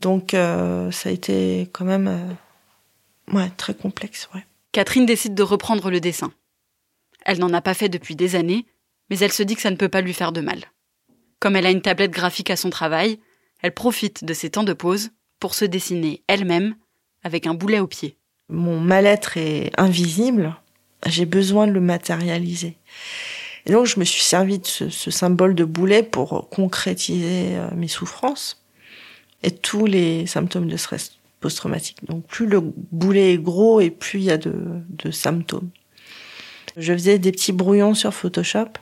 Donc, 0.00 0.30
ça 0.32 1.08
a 1.08 1.12
été 1.12 1.68
quand 1.72 1.84
même, 1.84 2.36
ouais, 3.32 3.50
très 3.56 3.72
complexe, 3.72 4.28
ouais. 4.34 4.44
Catherine 4.72 5.06
décide 5.06 5.34
de 5.34 5.42
reprendre 5.42 5.90
le 5.90 6.00
dessin. 6.00 6.32
Elle 7.24 7.38
n'en 7.38 7.52
a 7.52 7.60
pas 7.60 7.74
fait 7.74 7.88
depuis 7.88 8.16
des 8.16 8.34
années, 8.34 8.66
mais 9.10 9.18
elle 9.18 9.32
se 9.32 9.42
dit 9.42 9.54
que 9.54 9.62
ça 9.62 9.70
ne 9.70 9.76
peut 9.76 9.88
pas 9.88 10.00
lui 10.00 10.14
faire 10.14 10.32
de 10.32 10.40
mal. 10.40 10.64
Comme 11.38 11.56
elle 11.56 11.66
a 11.66 11.70
une 11.70 11.82
tablette 11.82 12.10
graphique 12.10 12.50
à 12.50 12.56
son 12.56 12.70
travail, 12.70 13.20
elle 13.62 13.74
profite 13.74 14.24
de 14.24 14.34
ses 14.34 14.50
temps 14.50 14.64
de 14.64 14.72
pause 14.72 15.10
pour 15.42 15.56
se 15.56 15.64
dessiner 15.64 16.22
elle-même 16.28 16.76
avec 17.24 17.48
un 17.48 17.54
boulet 17.54 17.80
au 17.80 17.88
pied. 17.88 18.16
Mon 18.48 18.78
mal-être 18.78 19.36
est 19.36 19.72
invisible, 19.76 20.54
j'ai 21.04 21.26
besoin 21.26 21.66
de 21.66 21.72
le 21.72 21.80
matérialiser. 21.80 22.76
Et 23.66 23.72
donc 23.72 23.86
je 23.86 23.98
me 23.98 24.04
suis 24.04 24.22
servi 24.22 24.60
de 24.60 24.66
ce, 24.68 25.10
symbole 25.10 25.56
de 25.56 25.64
boulet 25.64 26.04
pour 26.04 26.48
concrétiser 26.48 27.56
euh, 27.56 27.66
mes 27.74 27.88
souffrances 27.88 28.62
et 29.42 29.50
tous 29.50 29.84
les 29.84 30.28
symptômes 30.28 30.68
de 30.68 30.76
stress 30.76 31.18
post-traumatique. 31.40 32.04
Donc 32.04 32.24
plus 32.28 32.46
le 32.46 32.60
boulet 32.60 33.32
est 33.32 33.38
gros 33.38 33.80
et 33.80 33.90
plus 33.90 34.20
il 34.20 34.26
y 34.26 34.30
a 34.30 34.38
de, 34.38 34.54
de 34.90 35.10
symptômes. 35.10 35.70
Je 36.76 36.92
faisais 36.92 37.18
des 37.18 37.32
petits 37.32 37.50
brouillons 37.50 37.94
sur 37.94 38.14
Photoshop 38.14 38.74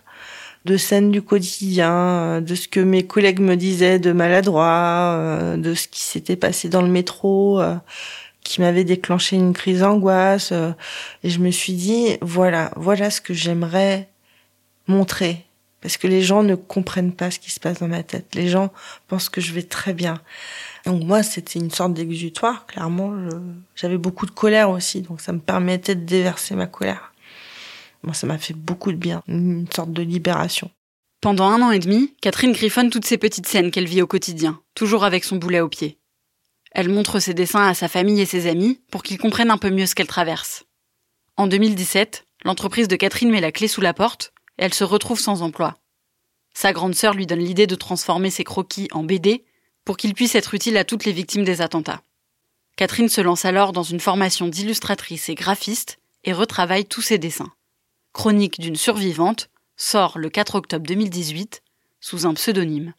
de 0.64 0.76
scènes 0.76 1.10
du 1.10 1.22
quotidien, 1.22 1.92
euh, 1.92 2.40
de 2.40 2.54
ce 2.54 2.68
que 2.68 2.80
mes 2.80 3.06
collègues 3.06 3.40
me 3.40 3.56
disaient 3.56 3.98
de 3.98 4.12
maladroit, 4.12 5.14
euh, 5.16 5.56
de 5.56 5.74
ce 5.74 5.88
qui 5.88 6.02
s'était 6.02 6.36
passé 6.36 6.68
dans 6.68 6.82
le 6.82 6.88
métro, 6.88 7.60
euh, 7.60 7.76
qui 8.44 8.60
m'avait 8.60 8.84
déclenché 8.84 9.36
une 9.36 9.52
crise 9.52 9.80
d'angoisse. 9.80 10.52
Et 11.22 11.30
je 11.30 11.38
me 11.40 11.50
suis 11.50 11.74
dit, 11.74 12.16
voilà, 12.22 12.70
voilà 12.76 13.10
ce 13.10 13.20
que 13.20 13.34
j'aimerais 13.34 14.08
montrer. 14.86 15.46
Parce 15.82 15.96
que 15.96 16.06
les 16.06 16.22
gens 16.22 16.42
ne 16.42 16.54
comprennent 16.54 17.12
pas 17.12 17.30
ce 17.30 17.38
qui 17.38 17.50
se 17.50 17.60
passe 17.60 17.80
dans 17.80 17.88
ma 17.88 18.02
tête. 18.02 18.34
Les 18.34 18.48
gens 18.48 18.70
pensent 19.08 19.28
que 19.30 19.40
je 19.40 19.52
vais 19.52 19.62
très 19.62 19.94
bien. 19.94 20.20
Donc 20.84 21.02
moi, 21.04 21.22
c'était 21.22 21.58
une 21.58 21.70
sorte 21.70 21.94
d'exutoire, 21.94 22.66
clairement. 22.66 23.14
J'avais 23.76 23.98
beaucoup 23.98 24.26
de 24.26 24.30
colère 24.30 24.70
aussi, 24.70 25.00
donc 25.02 25.20
ça 25.20 25.32
me 25.32 25.38
permettait 25.38 25.94
de 25.94 26.04
déverser 26.04 26.54
ma 26.54 26.66
colère. 26.66 27.09
Moi, 28.02 28.14
ça 28.14 28.26
m'a 28.26 28.38
fait 28.38 28.54
beaucoup 28.54 28.92
de 28.92 28.96
bien, 28.96 29.22
une 29.28 29.66
sorte 29.74 29.92
de 29.92 30.02
libération. 30.02 30.70
Pendant 31.20 31.48
un 31.48 31.60
an 31.60 31.70
et 31.70 31.78
demi, 31.78 32.14
Catherine 32.22 32.52
griffonne 32.52 32.88
toutes 32.88 33.04
ces 33.04 33.18
petites 33.18 33.46
scènes 33.46 33.70
qu'elle 33.70 33.86
vit 33.86 34.00
au 34.00 34.06
quotidien, 34.06 34.60
toujours 34.74 35.04
avec 35.04 35.24
son 35.24 35.36
boulet 35.36 35.60
au 35.60 35.68
pied. 35.68 35.98
Elle 36.72 36.88
montre 36.88 37.18
ses 37.18 37.34
dessins 37.34 37.66
à 37.66 37.74
sa 37.74 37.88
famille 37.88 38.20
et 38.20 38.26
ses 38.26 38.46
amis 38.46 38.80
pour 38.90 39.02
qu'ils 39.02 39.18
comprennent 39.18 39.50
un 39.50 39.58
peu 39.58 39.70
mieux 39.70 39.86
ce 39.86 39.94
qu'elle 39.94 40.06
traverse. 40.06 40.64
En 41.36 41.46
2017, 41.46 42.24
l'entreprise 42.44 42.88
de 42.88 42.96
Catherine 42.96 43.30
met 43.30 43.40
la 43.40 43.52
clé 43.52 43.68
sous 43.68 43.80
la 43.80 43.92
porte 43.92 44.32
et 44.58 44.64
elle 44.64 44.74
se 44.74 44.84
retrouve 44.84 45.20
sans 45.20 45.42
emploi. 45.42 45.76
Sa 46.54 46.72
grande 46.72 46.94
sœur 46.94 47.14
lui 47.14 47.26
donne 47.26 47.40
l'idée 47.40 47.66
de 47.66 47.74
transformer 47.74 48.30
ses 48.30 48.44
croquis 48.44 48.88
en 48.92 49.02
BD 49.02 49.44
pour 49.84 49.96
qu'il 49.96 50.14
puisse 50.14 50.34
être 50.34 50.54
utile 50.54 50.76
à 50.76 50.84
toutes 50.84 51.04
les 51.04 51.12
victimes 51.12 51.44
des 51.44 51.60
attentats. 51.60 52.02
Catherine 52.76 53.08
se 53.08 53.20
lance 53.20 53.44
alors 53.44 53.72
dans 53.72 53.82
une 53.82 54.00
formation 54.00 54.48
d'illustratrice 54.48 55.28
et 55.28 55.34
graphiste 55.34 55.98
et 56.24 56.32
retravaille 56.32 56.86
tous 56.86 57.02
ses 57.02 57.18
dessins. 57.18 57.52
Chronique 58.12 58.60
d'une 58.60 58.76
survivante 58.76 59.50
sort 59.76 60.18
le 60.18 60.28
4 60.30 60.56
octobre 60.56 60.86
2018 60.86 61.62
sous 62.00 62.26
un 62.26 62.34
pseudonyme. 62.34 62.92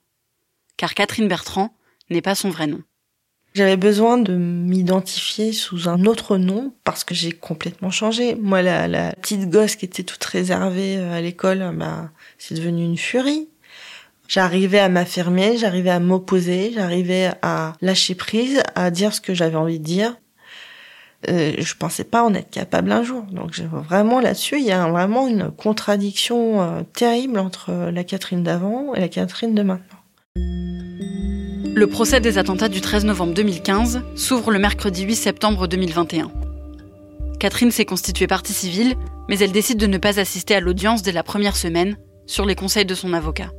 Car 0.78 0.94
Catherine 0.94 1.28
Bertrand 1.28 1.76
n'est 2.10 2.22
pas 2.22 2.36
son 2.36 2.50
vrai 2.50 2.68
nom. 2.68 2.82
J'avais 3.54 3.76
besoin 3.76 4.18
de 4.18 4.34
m'identifier 4.34 5.52
sous 5.52 5.90
un 5.90 6.06
autre 6.06 6.38
nom 6.38 6.74
parce 6.86 7.04
que 7.04 7.14
j'ai 7.14 7.34
complètement 7.34 7.90
changé. 7.90 8.36
Moi, 8.36 8.62
la, 8.62 9.12
petite 9.14 9.50
gosse 9.50 9.76
qui 9.76 9.84
était 9.84 10.04
toute 10.04 10.24
réservée 10.24 10.98
euh, 10.98 11.14
à 11.14 11.20
l'école, 11.20 11.76
bah, 11.76 12.12
c'est 12.38 12.56
devenu 12.56 12.86
une 12.86 12.98
furie. 12.98 13.50
J'arrivais 14.30 14.80
à 14.80 14.88
m'affirmer, 14.88 15.58
j'arrivais 15.58 15.90
à 15.90 16.00
m'opposer, 16.00 16.72
j'arrivais 16.74 17.32
à 17.42 17.74
lâcher 17.82 18.16
prise, 18.16 18.64
à 18.76 18.90
dire 18.90 19.14
ce 19.14 19.20
que 19.20 19.34
j'avais 19.34 19.58
envie 19.58 19.80
de 19.80 19.84
dire. 19.84 20.16
Euh, 21.30 21.54
je 21.58 21.76
pensais 21.76 22.04
pas 22.04 22.24
en 22.24 22.34
être 22.34 22.50
capable 22.50 22.92
un 22.92 23.04
jour. 23.04 23.24
Donc 23.32 23.60
vraiment 23.60 24.20
là-dessus, 24.20 24.58
il 24.60 24.66
y 24.66 24.72
a 24.72 24.88
vraiment 24.90 25.28
une 25.28 25.52
contradiction 25.52 26.62
euh, 26.62 26.82
terrible 26.94 27.38
entre 27.38 27.92
la 27.92 28.04
Catherine 28.04 28.44
d'avant 28.44 28.96
et 28.96 29.02
la 29.02 29.08
Catherine 29.08 29.54
de 29.54 29.62
maintenant. 29.62 29.86
Le 31.74 31.88
procès 31.88 32.20
des 32.20 32.38
attentats 32.38 32.70
du 32.70 32.82
13 32.82 33.06
novembre 33.06 33.34
2015 33.34 34.02
s'ouvre 34.16 34.52
le 34.52 34.60
mercredi 34.60 35.04
8 35.04 35.16
septembre 35.16 35.68
2021. 35.68 36.32
Catherine 37.40 37.72
s'est 37.72 37.86
constituée 37.86 38.28
partie 38.28 38.54
civile, 38.54 38.96
mais 39.30 39.40
elle 39.40 39.52
décide 39.52 39.78
de 39.78 39.88
ne 39.88 39.98
pas 39.98 40.20
assister 40.20 40.54
à 40.56 40.60
l'audience 40.60 41.02
dès 41.02 41.12
la 41.12 41.24
première 41.24 41.56
semaine, 41.56 41.98
sur 42.28 42.46
les 42.46 42.56
conseils 42.56 42.86
de 42.86 42.94
son 42.94 43.14
avocat. 43.14 43.52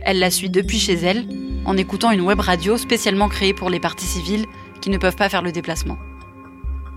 Elle 0.00 0.18
la 0.18 0.30
suit 0.30 0.50
depuis 0.50 0.78
chez 0.78 0.94
elle, 0.94 1.26
en 1.64 1.76
écoutant 1.76 2.10
une 2.10 2.22
web 2.22 2.40
radio 2.40 2.76
spécialement 2.76 3.28
créée 3.28 3.54
pour 3.54 3.70
les 3.70 3.80
parties 3.80 4.06
civiles 4.06 4.46
qui 4.80 4.90
ne 4.90 4.98
peuvent 4.98 5.16
pas 5.16 5.28
faire 5.28 5.42
le 5.42 5.52
déplacement. 5.52 5.98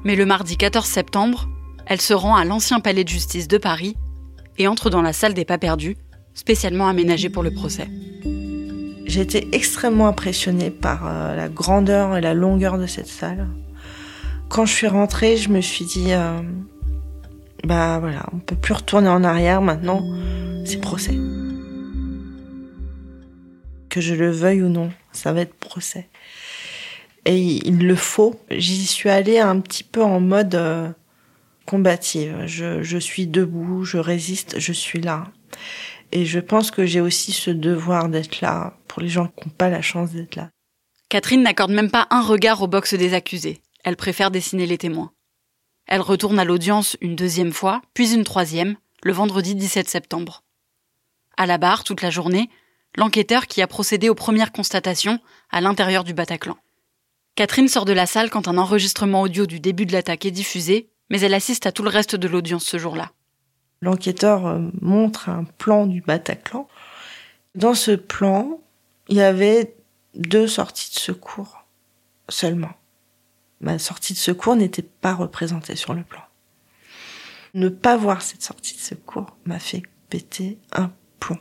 Mais 0.06 0.16
le 0.16 0.28
mardi 0.28 0.56
14 0.56 0.86
septembre, 0.86 1.50
elle 1.88 2.00
se 2.00 2.14
rend 2.14 2.36
à 2.36 2.46
l'ancien 2.46 2.80
palais 2.80 3.04
de 3.04 3.10
justice 3.10 3.48
de 3.48 3.58
Paris 3.58 3.98
et 4.60 4.68
entre 4.68 4.92
dans 4.92 5.02
la 5.02 5.14
salle 5.14 5.34
des 5.34 5.46
pas 5.46 5.58
perdus, 5.58 5.98
spécialement 6.36 6.88
aménagée 6.88 7.30
pour 7.30 7.42
le 7.42 7.52
procès. 7.52 7.88
J'ai 9.08 9.22
été 9.22 9.50
extrêmement 9.52 10.08
impressionnée 10.08 10.70
par 10.70 11.08
euh, 11.08 11.36
la 11.36 11.50
grandeur 11.50 12.16
et 12.16 12.22
la 12.22 12.36
longueur 12.36 12.78
de 12.78 12.86
cette 12.86 13.08
salle. 13.08 13.48
Quand 14.48 14.68
je 14.68 14.74
suis 14.74 14.88
rentrée, 14.88 15.38
je 15.38 15.50
me 15.50 15.60
suis 15.60 15.86
dit, 15.86 16.14
euh, 16.14 16.40
bah 17.64 17.98
voilà, 18.00 18.28
on 18.32 18.38
peut 18.38 18.56
plus 18.56 18.76
retourner 18.76 19.10
en 19.10 19.24
arrière 19.24 19.64
maintenant, 19.64 20.04
c'est 20.66 20.82
procès. 20.82 21.18
Que 23.90 24.02
je 24.02 24.14
le 24.14 24.30
veuille 24.30 24.62
ou 24.62 24.70
non, 24.70 24.92
ça 25.12 25.34
va 25.34 25.42
être 25.42 25.56
procès. 25.56 26.10
Et 27.26 27.68
il 27.68 27.88
le 27.88 27.96
faut. 27.96 28.40
J'y 28.52 28.86
suis 28.86 29.10
allée 29.10 29.40
un 29.40 29.60
petit 29.60 29.84
peu 29.84 30.04
en 30.04 30.20
mode 30.20 30.56
euh, 30.56 30.90
combative. 31.66 32.44
Je, 32.46 32.84
je 32.84 32.98
suis 32.98 33.28
debout, 33.28 33.84
je 33.84 33.98
résiste, 33.98 34.60
je 34.60 34.74
suis 34.74 35.02
là. 35.02 35.28
Et 36.12 36.26
je 36.26 36.40
pense 36.40 36.72
que 36.72 36.86
j'ai 36.86 37.02
aussi 37.02 37.32
ce 37.32 37.52
devoir 37.52 38.10
d'être 38.10 38.42
là 38.42 38.78
pour 38.88 39.02
les 39.02 39.10
gens 39.10 39.28
qui 39.28 39.48
n'ont 39.48 39.54
pas 39.58 39.70
la 39.70 39.82
chance 39.82 40.12
d'être 40.12 40.36
là. 40.36 40.50
Catherine 41.10 41.44
n'accorde 41.44 41.72
même 41.72 41.92
pas 41.92 42.08
un 42.10 42.22
regard 42.22 42.62
au 42.62 42.68
box 42.68 42.94
des 42.94 43.14
accusés. 43.14 43.62
Elle 43.84 43.96
préfère 43.96 44.32
dessiner 44.32 44.66
les 44.66 44.78
témoins. 44.78 45.12
Elle 45.88 46.02
retourne 46.02 46.40
à 46.40 46.46
l'audience 46.46 46.98
une 47.02 47.16
deuxième 47.16 47.54
fois, 47.54 47.82
puis 47.94 48.14
une 48.14 48.24
troisième, 48.24 48.76
le 49.04 49.14
vendredi 49.14 49.54
17 49.56 49.88
septembre. 49.88 50.44
À 51.38 51.46
la 51.46 51.58
barre, 51.58 51.84
toute 51.84 52.02
la 52.02 52.10
journée, 52.10 52.50
l'enquêteur 52.96 53.46
qui 53.46 53.62
a 53.62 53.68
procédé 53.68 54.10
aux 54.10 54.16
premières 54.16 54.52
constatations 54.52 55.20
à 55.52 55.62
l'intérieur 55.62 56.04
du 56.04 56.14
Bataclan. 56.14 56.58
Catherine 57.36 57.68
sort 57.68 57.84
de 57.84 57.92
la 57.92 58.06
salle 58.06 58.30
quand 58.30 58.48
un 58.48 58.58
enregistrement 58.58 59.22
audio 59.22 59.46
du 59.46 59.60
début 59.60 59.86
de 59.86 59.92
l'attaque 59.92 60.26
est 60.26 60.32
diffusé, 60.32 60.90
mais 61.10 61.20
elle 61.20 61.34
assiste 61.34 61.66
à 61.66 61.74
tout 61.74 61.84
le 61.84 61.90
reste 61.90 62.16
de 62.16 62.30
l'audience 62.30 62.64
ce 62.64 62.78
jour-là. 62.78 63.12
L'enquêteur 63.82 64.48
euh, 64.48 64.60
montre 64.82 65.28
un 65.28 65.44
plan 65.44 65.86
du 65.86 66.02
Bataclan. 66.02 66.70
Dans 67.54 67.74
ce 67.74 67.92
plan, 67.92 68.62
il 69.10 69.18
y 69.18 69.22
avait 69.22 69.76
deux 70.16 70.48
sorties 70.48 70.94
de 70.94 71.00
secours 71.00 71.66
seulement. 72.30 72.72
Ma 73.60 73.80
sortie 73.80 74.14
de 74.14 74.18
secours 74.18 74.56
n'était 74.56 74.82
pas 74.82 75.14
représentée 75.14 75.76
sur 75.76 75.94
le 75.94 76.04
plan. 76.04 76.22
Ne 77.54 77.68
pas 77.68 77.98
voir 77.98 78.22
cette 78.22 78.44
sortie 78.44 78.76
de 78.76 78.80
secours 78.80 79.36
m'a 79.46 79.60
fait 79.60 79.84
péter 80.10 80.58
un 80.72 80.90
plomb. 81.20 81.40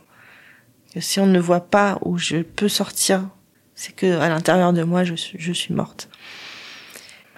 Si 0.99 1.21
on 1.21 1.25
ne 1.25 1.39
voit 1.39 1.61
pas 1.61 1.99
où 2.01 2.17
je 2.17 2.41
peux 2.41 2.69
sortir, 2.69 3.29
c'est 3.75 3.93
que 3.95 4.19
à 4.19 4.29
l'intérieur 4.29 4.73
de 4.73 4.83
moi, 4.83 5.03
je 5.03 5.15
suis, 5.15 5.37
je 5.39 5.53
suis 5.53 5.73
morte. 5.73 6.09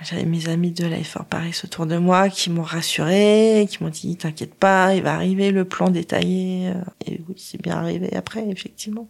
J'avais 0.04 0.26
mes 0.26 0.48
amis 0.48 0.72
de 0.72 0.86
l'AFR 0.86 1.26
Paris 1.26 1.60
autour 1.64 1.88
de 1.88 1.98
moi 1.98 2.30
qui 2.30 2.52
m'ont 2.52 2.62
rassuré, 2.62 3.66
qui 3.68 3.84
m'ont 3.84 3.90
dit 3.90 4.16
t'inquiète 4.16 4.54
pas, 4.54 4.94
il 4.94 5.02
va 5.02 5.16
arriver 5.16 5.50
le 5.50 5.66
plan 5.66 5.90
détaillé. 5.90 6.72
Et 7.08 7.20
oui, 7.28 7.36
c'est 7.38 7.60
bien 7.60 7.78
arrivé 7.78 8.16
après, 8.16 8.48
effectivement. 8.48 9.08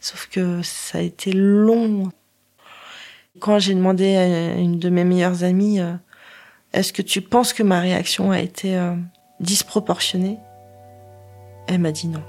Sauf 0.00 0.28
que 0.30 0.60
ça 0.62 0.98
a 0.98 1.02
été 1.02 1.32
long. 1.32 2.10
Quand 3.38 3.60
j'ai 3.60 3.74
demandé 3.74 4.16
à 4.16 4.56
une 4.56 4.80
de 4.80 4.90
mes 4.90 5.04
meilleures 5.04 5.44
amies, 5.44 5.80
euh, 5.80 5.92
est-ce 6.72 6.92
que 6.92 7.02
tu 7.02 7.20
penses 7.20 7.52
que 7.52 7.62
ma 7.62 7.80
réaction 7.80 8.32
a 8.32 8.40
été 8.40 8.76
euh, 8.76 8.96
disproportionnée? 9.38 10.38
Elle 11.68 11.78
m'a 11.78 11.92
dit 11.92 12.08
non. 12.08 12.24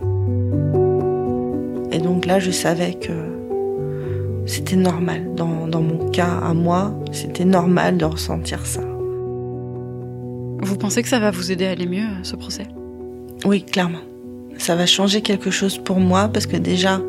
Et 1.92 1.98
donc 1.98 2.28
là, 2.28 2.40
je 2.40 2.52
savais 2.52 2.94
que 2.94 3.39
c'était 4.50 4.76
normal. 4.76 5.36
Dans, 5.36 5.68
dans, 5.68 5.82
mon 5.82 6.10
cas, 6.10 6.40
à 6.44 6.54
moi, 6.54 6.94
c'était 7.12 7.46
normal 7.46 7.98
de 7.98 8.06
ressentir 8.06 8.66
ça. 8.66 8.82
Vous 10.62 10.76
pensez 10.76 11.04
que 11.04 11.08
ça 11.08 11.20
va 11.20 11.32
vous 11.32 11.52
aider 11.52 11.68
à 11.68 11.72
aller 11.72 11.86
mieux, 11.86 12.08
ce 12.24 12.36
procès? 12.36 12.66
Oui, 13.46 13.64
clairement. 13.64 14.02
Ça 14.58 14.76
va 14.76 14.86
changer 14.86 15.22
quelque 15.22 15.52
chose 15.52 15.78
pour 15.78 16.00
moi 16.00 16.28
parce 16.28 16.48
que 16.48 16.58
déjà, 16.58 17.00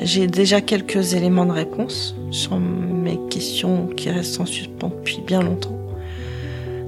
j'ai 0.00 0.26
déjà 0.26 0.60
quelques 0.60 1.12
éléments 1.12 1.46
de 1.46 1.52
réponse 1.52 2.16
sur 2.30 2.58
mes 2.58 3.18
questions 3.28 3.86
qui 3.86 4.10
restent 4.10 4.40
en 4.40 4.46
suspens 4.46 4.88
depuis 4.88 5.20
bien 5.24 5.42
longtemps. 5.42 5.78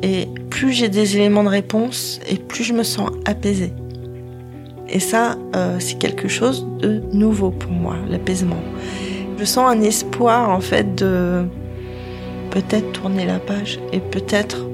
Et 0.02 0.28
plus 0.50 0.72
j'ai 0.72 0.88
des 0.88 1.16
éléments 1.16 1.44
de 1.44 1.48
réponse, 1.48 2.20
et 2.28 2.36
plus 2.36 2.64
je 2.64 2.72
me 2.72 2.82
sens 2.82 3.10
apaisée. 3.24 3.72
Et 4.88 4.98
ça, 4.98 5.38
euh, 5.54 5.76
c'est 5.78 5.98
quelque 5.98 6.26
chose 6.26 6.66
de 6.80 7.02
nouveau 7.12 7.50
pour 7.50 7.70
moi, 7.70 7.96
l'apaisement. 8.08 8.60
Je 9.42 9.46
sens 9.48 9.68
un 9.68 9.82
espoir 9.82 10.50
en 10.50 10.60
fait 10.60 10.94
de 10.94 11.46
peut-être 12.52 12.92
tourner 12.92 13.26
la 13.26 13.40
page 13.40 13.80
et 13.92 13.98
peut-être 13.98 14.68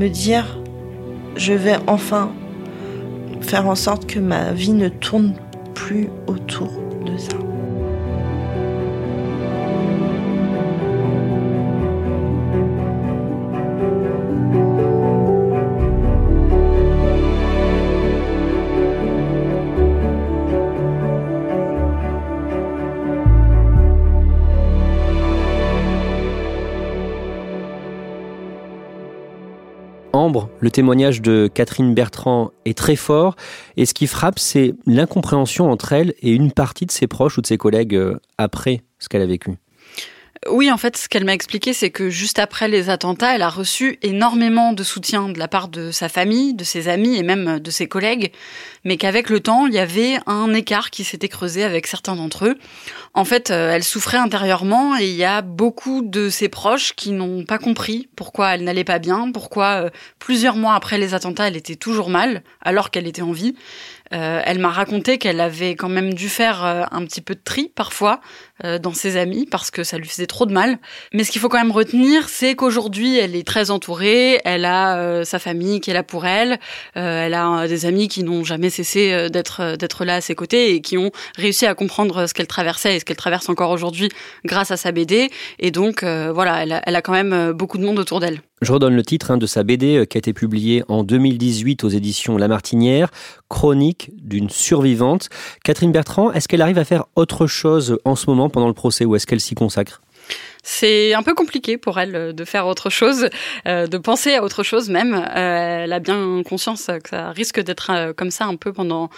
me 0.00 0.08
dire 0.08 0.58
je 1.36 1.52
vais 1.52 1.76
enfin 1.86 2.32
faire 3.40 3.68
en 3.68 3.76
sorte 3.76 4.06
que 4.06 4.18
ma 4.18 4.50
vie 4.50 4.72
ne 4.72 4.88
tourne 4.88 5.34
plus 5.72 6.08
autour 6.26 6.77
le 30.60 30.70
témoignage 30.70 31.22
de 31.22 31.48
Catherine 31.52 31.94
Bertrand 31.94 32.50
est 32.64 32.76
très 32.76 32.96
fort 32.96 33.36
et 33.76 33.86
ce 33.86 33.94
qui 33.94 34.08
frappe, 34.08 34.40
c'est 34.40 34.74
l'incompréhension 34.84 35.70
entre 35.70 35.92
elle 35.92 36.14
et 36.20 36.32
une 36.32 36.50
partie 36.50 36.86
de 36.86 36.90
ses 36.90 37.06
proches 37.06 37.38
ou 37.38 37.40
de 37.40 37.46
ses 37.46 37.56
collègues 37.56 37.94
euh, 37.94 38.18
après 38.36 38.82
ce 38.98 39.08
qu'elle 39.08 39.22
a 39.22 39.26
vécu. 39.26 39.52
Oui, 40.46 40.70
en 40.70 40.76
fait, 40.76 40.96
ce 40.96 41.08
qu'elle 41.08 41.24
m'a 41.24 41.34
expliqué, 41.34 41.72
c'est 41.72 41.90
que 41.90 42.10
juste 42.10 42.38
après 42.38 42.68
les 42.68 42.90
attentats, 42.90 43.34
elle 43.34 43.42
a 43.42 43.48
reçu 43.48 43.98
énormément 44.02 44.72
de 44.72 44.84
soutien 44.84 45.28
de 45.28 45.38
la 45.38 45.48
part 45.48 45.66
de 45.66 45.90
sa 45.90 46.08
famille, 46.08 46.54
de 46.54 46.62
ses 46.62 46.88
amis 46.88 47.16
et 47.16 47.24
même 47.24 47.58
de 47.58 47.70
ses 47.72 47.88
collègues, 47.88 48.30
mais 48.84 48.96
qu'avec 48.96 49.30
le 49.30 49.40
temps, 49.40 49.66
il 49.66 49.74
y 49.74 49.80
avait 49.80 50.18
un 50.26 50.54
écart 50.54 50.90
qui 50.90 51.02
s'était 51.02 51.28
creusé 51.28 51.64
avec 51.64 51.88
certains 51.88 52.14
d'entre 52.14 52.46
eux. 52.46 52.58
En 53.14 53.24
fait, 53.24 53.50
euh, 53.50 53.72
elle 53.72 53.82
souffrait 53.82 54.18
intérieurement 54.18 54.96
et 54.96 55.08
il 55.08 55.16
y 55.16 55.24
a 55.24 55.42
beaucoup 55.42 56.02
de 56.02 56.28
ses 56.28 56.48
proches 56.48 56.94
qui 56.94 57.10
n'ont 57.10 57.44
pas 57.44 57.58
compris 57.58 58.08
pourquoi 58.14 58.54
elle 58.54 58.62
n'allait 58.62 58.84
pas 58.84 59.00
bien, 59.00 59.32
pourquoi 59.32 59.86
euh, 59.86 59.90
plusieurs 60.20 60.54
mois 60.54 60.74
après 60.74 60.98
les 60.98 61.14
attentats, 61.14 61.48
elle 61.48 61.56
était 61.56 61.74
toujours 61.74 62.10
mal, 62.10 62.44
alors 62.62 62.90
qu'elle 62.90 63.08
était 63.08 63.22
en 63.22 63.32
vie. 63.32 63.56
Euh, 64.14 64.40
elle 64.44 64.58
m'a 64.58 64.70
raconté 64.70 65.18
qu'elle 65.18 65.40
avait 65.40 65.74
quand 65.74 65.90
même 65.90 66.14
dû 66.14 66.28
faire 66.28 66.64
euh, 66.64 66.84
un 66.90 67.04
petit 67.04 67.20
peu 67.20 67.34
de 67.34 67.42
tri 67.44 67.70
parfois 67.74 68.20
euh, 68.20 68.47
dans 68.64 68.92
ses 68.92 69.16
amis 69.16 69.46
parce 69.50 69.70
que 69.70 69.84
ça 69.84 69.98
lui 69.98 70.08
faisait 70.08 70.26
trop 70.26 70.46
de 70.46 70.52
mal. 70.52 70.78
Mais 71.12 71.24
ce 71.24 71.30
qu'il 71.30 71.40
faut 71.40 71.48
quand 71.48 71.58
même 71.58 71.70
retenir, 71.70 72.28
c'est 72.28 72.54
qu'aujourd'hui, 72.54 73.16
elle 73.16 73.36
est 73.36 73.46
très 73.46 73.70
entourée. 73.70 74.40
Elle 74.44 74.64
a 74.64 75.24
sa 75.24 75.38
famille 75.38 75.80
qui 75.80 75.90
est 75.90 75.94
là 75.94 76.02
pour 76.02 76.26
elle. 76.26 76.58
elle 76.94 77.34
a 77.34 77.68
des 77.68 77.86
amis 77.86 78.08
qui 78.08 78.24
n'ont 78.24 78.44
jamais 78.44 78.70
cessé 78.70 79.28
d'être 79.30 79.76
d'être 79.76 80.04
là 80.04 80.16
à 80.16 80.20
ses 80.20 80.34
côtés 80.34 80.74
et 80.74 80.80
qui 80.80 80.98
ont 80.98 81.10
réussi 81.36 81.66
à 81.66 81.74
comprendre 81.74 82.26
ce 82.26 82.34
qu'elle 82.34 82.46
traversait 82.46 82.96
et 82.96 83.00
ce 83.00 83.04
qu'elle 83.04 83.16
traverse 83.16 83.48
encore 83.48 83.70
aujourd'hui 83.70 84.08
grâce 84.44 84.70
à 84.70 84.76
sa 84.76 84.92
BD. 84.92 85.30
Et 85.58 85.70
donc, 85.70 86.02
voilà, 86.02 86.62
elle 86.62 86.72
a, 86.72 86.82
elle 86.84 86.96
a 86.96 87.02
quand 87.02 87.12
même 87.12 87.52
beaucoup 87.52 87.78
de 87.78 87.84
monde 87.84 87.98
autour 87.98 88.20
d'elle. 88.20 88.40
Je 88.60 88.72
redonne 88.72 88.96
le 88.96 89.04
titre 89.04 89.30
hein, 89.30 89.36
de 89.36 89.46
sa 89.46 89.62
BD 89.62 90.04
qui 90.10 90.16
a 90.16 90.18
été 90.18 90.32
publiée 90.32 90.82
en 90.88 91.04
2018 91.04 91.84
aux 91.84 91.88
éditions 91.88 92.36
La 92.36 92.48
Martinière, 92.48 93.10
Chronique 93.48 94.10
d'une 94.20 94.50
survivante. 94.50 95.28
Catherine 95.62 95.92
Bertrand, 95.92 96.32
est-ce 96.32 96.48
qu'elle 96.48 96.62
arrive 96.62 96.78
à 96.78 96.84
faire 96.84 97.04
autre 97.14 97.46
chose 97.46 97.98
en 98.04 98.16
ce 98.16 98.28
moment 98.28 98.47
pendant 98.48 98.68
le 98.68 98.74
procès 98.74 99.04
ou 99.04 99.16
est-ce 99.16 99.26
qu'elle 99.26 99.40
s'y 99.40 99.54
consacre? 99.54 100.02
C'est 100.70 101.14
un 101.14 101.22
peu 101.22 101.34
compliqué 101.34 101.78
pour 101.78 101.98
elle 101.98 102.14
euh, 102.14 102.32
de 102.34 102.44
faire 102.44 102.66
autre 102.66 102.90
chose, 102.90 103.30
euh, 103.66 103.86
de 103.86 103.96
penser 103.96 104.34
à 104.34 104.42
autre 104.42 104.62
chose 104.62 104.90
même. 104.90 105.14
Euh, 105.14 105.84
elle 105.84 105.92
a 105.94 105.98
bien 105.98 106.42
conscience 106.46 106.90
que 107.02 107.08
ça 107.08 107.30
risque 107.30 107.58
d'être 107.60 108.12
comme 108.12 108.30
ça 108.30 108.44
un 108.44 108.56
peu 108.56 108.74
pendant 108.74 109.08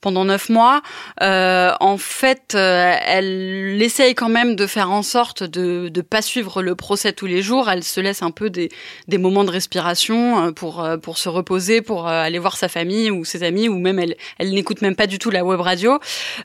pendant 0.00 0.24
neuf 0.24 0.48
mois. 0.48 0.82
en 1.20 1.96
fait, 1.98 2.54
elle 2.54 3.80
essaye 3.82 4.14
quand 4.14 4.28
même 4.28 4.54
de 4.54 4.66
faire 4.66 4.90
en 4.90 5.02
sorte 5.02 5.42
de 5.42 5.88
de 5.88 6.00
pas 6.00 6.22
suivre 6.22 6.62
le 6.62 6.74
procès 6.76 7.12
tous 7.12 7.26
les 7.26 7.42
jours. 7.42 7.68
Elle 7.68 7.82
se 7.82 8.00
laisse 8.00 8.22
un 8.22 8.30
peu 8.30 8.48
des 8.48 8.68
des 9.08 9.18
moments 9.18 9.44
de 9.44 9.50
respiration 9.50 10.52
pour 10.52 10.86
pour 11.02 11.18
se 11.18 11.28
reposer, 11.28 11.82
pour 11.82 12.06
aller 12.06 12.38
voir 12.38 12.56
sa 12.56 12.68
famille 12.68 13.10
ou 13.10 13.24
ses 13.24 13.42
amis, 13.42 13.68
ou 13.68 13.78
même 13.78 13.98
elle 13.98 14.16
elle 14.38 14.52
n'écoute 14.52 14.80
même 14.80 14.96
pas 14.96 15.08
du 15.08 15.18
tout 15.18 15.30
la 15.30 15.44
web 15.44 15.60
radio. 15.60 15.98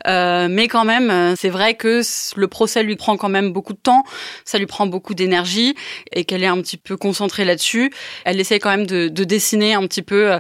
mais 0.06 0.68
quand 0.68 0.86
même, 0.86 1.36
c'est 1.38 1.50
vrai 1.50 1.76
que 1.76 2.02
le 2.36 2.48
procès 2.48 2.84
lui 2.84 2.96
prend 2.96 3.16
quand 3.18 3.30
même 3.30 3.52
beaucoup 3.52 3.74
de 3.74 3.84
temps 3.92 4.04
lui 4.58 4.66
prend 4.66 4.88
beaucoup 4.88 5.14
d'énergie 5.14 5.76
et 6.12 6.26
qu'elle 6.26 6.44
est 6.44 6.48
un 6.48 6.62
petit 6.62 6.78
peu 6.78 6.98
concentrée 6.98 7.46
là-dessus. 7.46 7.92
Elle 8.24 8.40
essaie 8.40 8.60
quand 8.60 8.70
même 8.70 8.86
de, 8.86 9.08
dessiner 9.08 9.74
un 9.74 9.86
petit 9.88 10.02
peu 10.02 10.34
euh, 10.34 10.40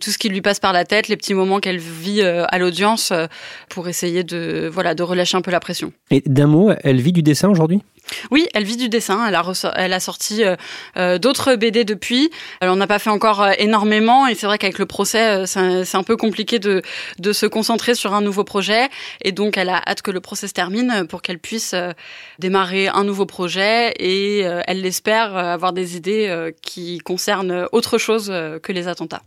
tout 0.00 0.10
ce 0.10 0.18
qui 0.18 0.28
lui 0.28 0.40
passe 0.40 0.58
par 0.58 0.72
la 0.72 0.84
tête, 0.84 1.08
les 1.08 1.16
petits 1.16 1.34
moments 1.34 1.60
qu'elle 1.60 1.78
vit 1.78 2.22
euh, 2.22 2.44
à 2.48 2.58
l'audience 2.58 3.12
euh, 3.12 3.26
pour 3.68 3.88
essayer 3.88 4.24
de 4.24 4.68
voilà 4.72 4.94
de 4.94 5.02
relâcher 5.02 5.36
un 5.36 5.42
peu 5.42 5.50
la 5.50 5.60
pression. 5.60 5.92
Et 6.10 6.22
d'un 6.26 6.46
mot, 6.46 6.70
elle 6.82 7.00
vit 7.00 7.12
du 7.12 7.22
dessin 7.22 7.48
aujourd'hui? 7.48 7.82
Oui, 8.32 8.48
elle 8.54 8.64
vit 8.64 8.78
du 8.78 8.88
dessin. 8.88 9.24
Elle 9.28 9.36
a, 9.36 9.44
elle 9.76 9.92
a 9.92 10.00
sorti 10.00 10.42
euh, 10.96 11.18
d'autres 11.18 11.54
BD 11.54 11.84
depuis. 11.84 12.30
Elle 12.60 12.70
en 12.70 12.80
a 12.80 12.86
pas 12.88 12.98
fait 12.98 13.10
encore 13.10 13.46
énormément 13.58 14.26
et 14.26 14.34
c'est 14.34 14.46
vrai 14.46 14.58
qu'avec 14.58 14.78
le 14.78 14.86
procès, 14.86 15.46
c'est 15.46 15.96
un 15.96 16.02
peu 16.02 16.16
compliqué 16.16 16.58
de, 16.58 16.82
de 17.20 17.32
se 17.32 17.46
concentrer 17.46 17.94
sur 17.94 18.14
un 18.14 18.20
nouveau 18.20 18.42
projet. 18.42 18.88
Et 19.22 19.30
donc, 19.30 19.56
elle 19.56 19.68
a 19.68 19.80
hâte 19.86 20.02
que 20.02 20.10
le 20.10 20.20
procès 20.20 20.48
se 20.48 20.54
termine 20.54 21.06
pour 21.08 21.22
qu'elle 21.22 21.38
puisse 21.38 21.74
démarrer 22.40 22.88
un 22.88 23.04
nouveau 23.04 23.26
projet 23.26 23.92
et 23.98 24.40
elle 24.40 24.80
l'espère 24.80 25.36
avoir 25.36 25.72
des 25.72 25.96
idées 25.96 26.52
qui 26.62 26.98
concernent 26.98 27.68
autre 27.70 27.98
chose 27.98 28.32
que 28.62 28.72
les 28.72 28.88
attentats. 28.88 29.22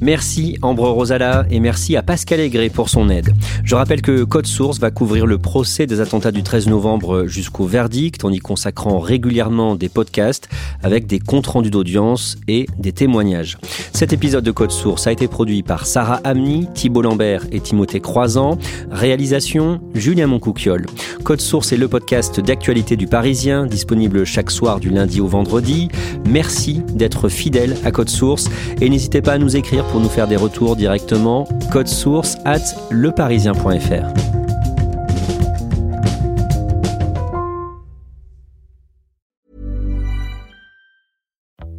Merci 0.00 0.58
Ambre 0.62 0.88
Rosala 0.90 1.46
et 1.50 1.60
merci 1.60 1.96
à 1.96 2.02
Pascal 2.02 2.40
Aigret 2.40 2.68
pour 2.68 2.88
son 2.88 3.08
aide. 3.08 3.32
Je 3.62 3.74
rappelle 3.74 4.02
que 4.02 4.24
Code 4.24 4.46
Source 4.46 4.78
va 4.78 4.90
couvrir 4.90 5.26
le 5.26 5.38
procès 5.38 5.86
des 5.86 6.00
attentats 6.00 6.32
du 6.32 6.42
13 6.42 6.68
novembre 6.68 7.26
jusqu'au 7.26 7.64
verdict 7.66 8.24
en 8.24 8.30
y 8.30 8.38
consacrant 8.38 8.98
régulièrement 8.98 9.76
des 9.76 9.88
podcasts 9.88 10.48
avec 10.82 11.06
des 11.06 11.20
comptes 11.20 11.46
rendus 11.46 11.70
d'audience 11.70 12.36
et 12.48 12.66
des 12.78 12.92
témoignages. 12.92 13.58
Cet 13.92 14.12
épisode 14.12 14.44
de 14.44 14.50
Code 14.50 14.72
Source 14.72 15.06
a 15.06 15.12
été 15.12 15.28
produit 15.28 15.62
par 15.62 15.86
Sarah 15.86 16.20
Amni, 16.24 16.68
Thibault 16.74 17.02
Lambert 17.02 17.44
et 17.52 17.60
Timothée 17.60 18.00
Croisant. 18.00 18.58
Réalisation 18.90 19.80
Julien 19.94 20.26
Moncouquiole. 20.26 20.86
Code 21.22 21.40
Source 21.40 21.72
est 21.72 21.76
le 21.76 21.88
podcast 21.88 22.40
d'actualité 22.40 22.96
du 22.96 23.06
Parisien, 23.06 23.66
disponible 23.66 24.24
chaque 24.24 24.50
soir 24.50 24.80
du 24.80 24.90
lundi 24.90 25.20
au 25.20 25.26
vendredi. 25.26 25.88
Merci 26.28 26.82
d'être 26.92 27.28
fidèle 27.28 27.76
à 27.84 27.90
Code 27.90 28.10
Source 28.10 28.50
et 28.80 28.88
n'hésitez 28.90 29.22
pas 29.22 29.32
à 29.32 29.38
nous 29.38 29.56
écrire 29.56 29.83
pour 29.90 30.00
nous 30.00 30.08
faire 30.08 30.26
des 30.26 30.36
retours 30.36 30.76
directement. 30.76 31.46
Code 31.72 31.88
source 31.88 32.36
at 32.44 32.62
leparisien.fr. 32.90 34.34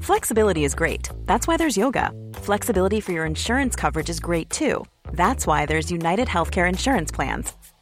Flexibility 0.05 0.63
is 0.63 0.75
great. 0.75 1.09
That's 1.25 1.47
why 1.47 1.57
there's 1.57 1.77
yoga. 1.77 2.11
Flexibility 2.35 2.99
for 3.01 3.11
your 3.11 3.25
insurance 3.25 3.75
coverage 3.75 4.09
is 4.09 4.19
great 4.19 4.49
too. 4.49 4.85
That's 5.13 5.47
why 5.47 5.65
there's 5.65 5.91
United 5.91 6.27
Healthcare 6.27 6.69
Insurance 6.69 7.11
Plans. 7.11 7.53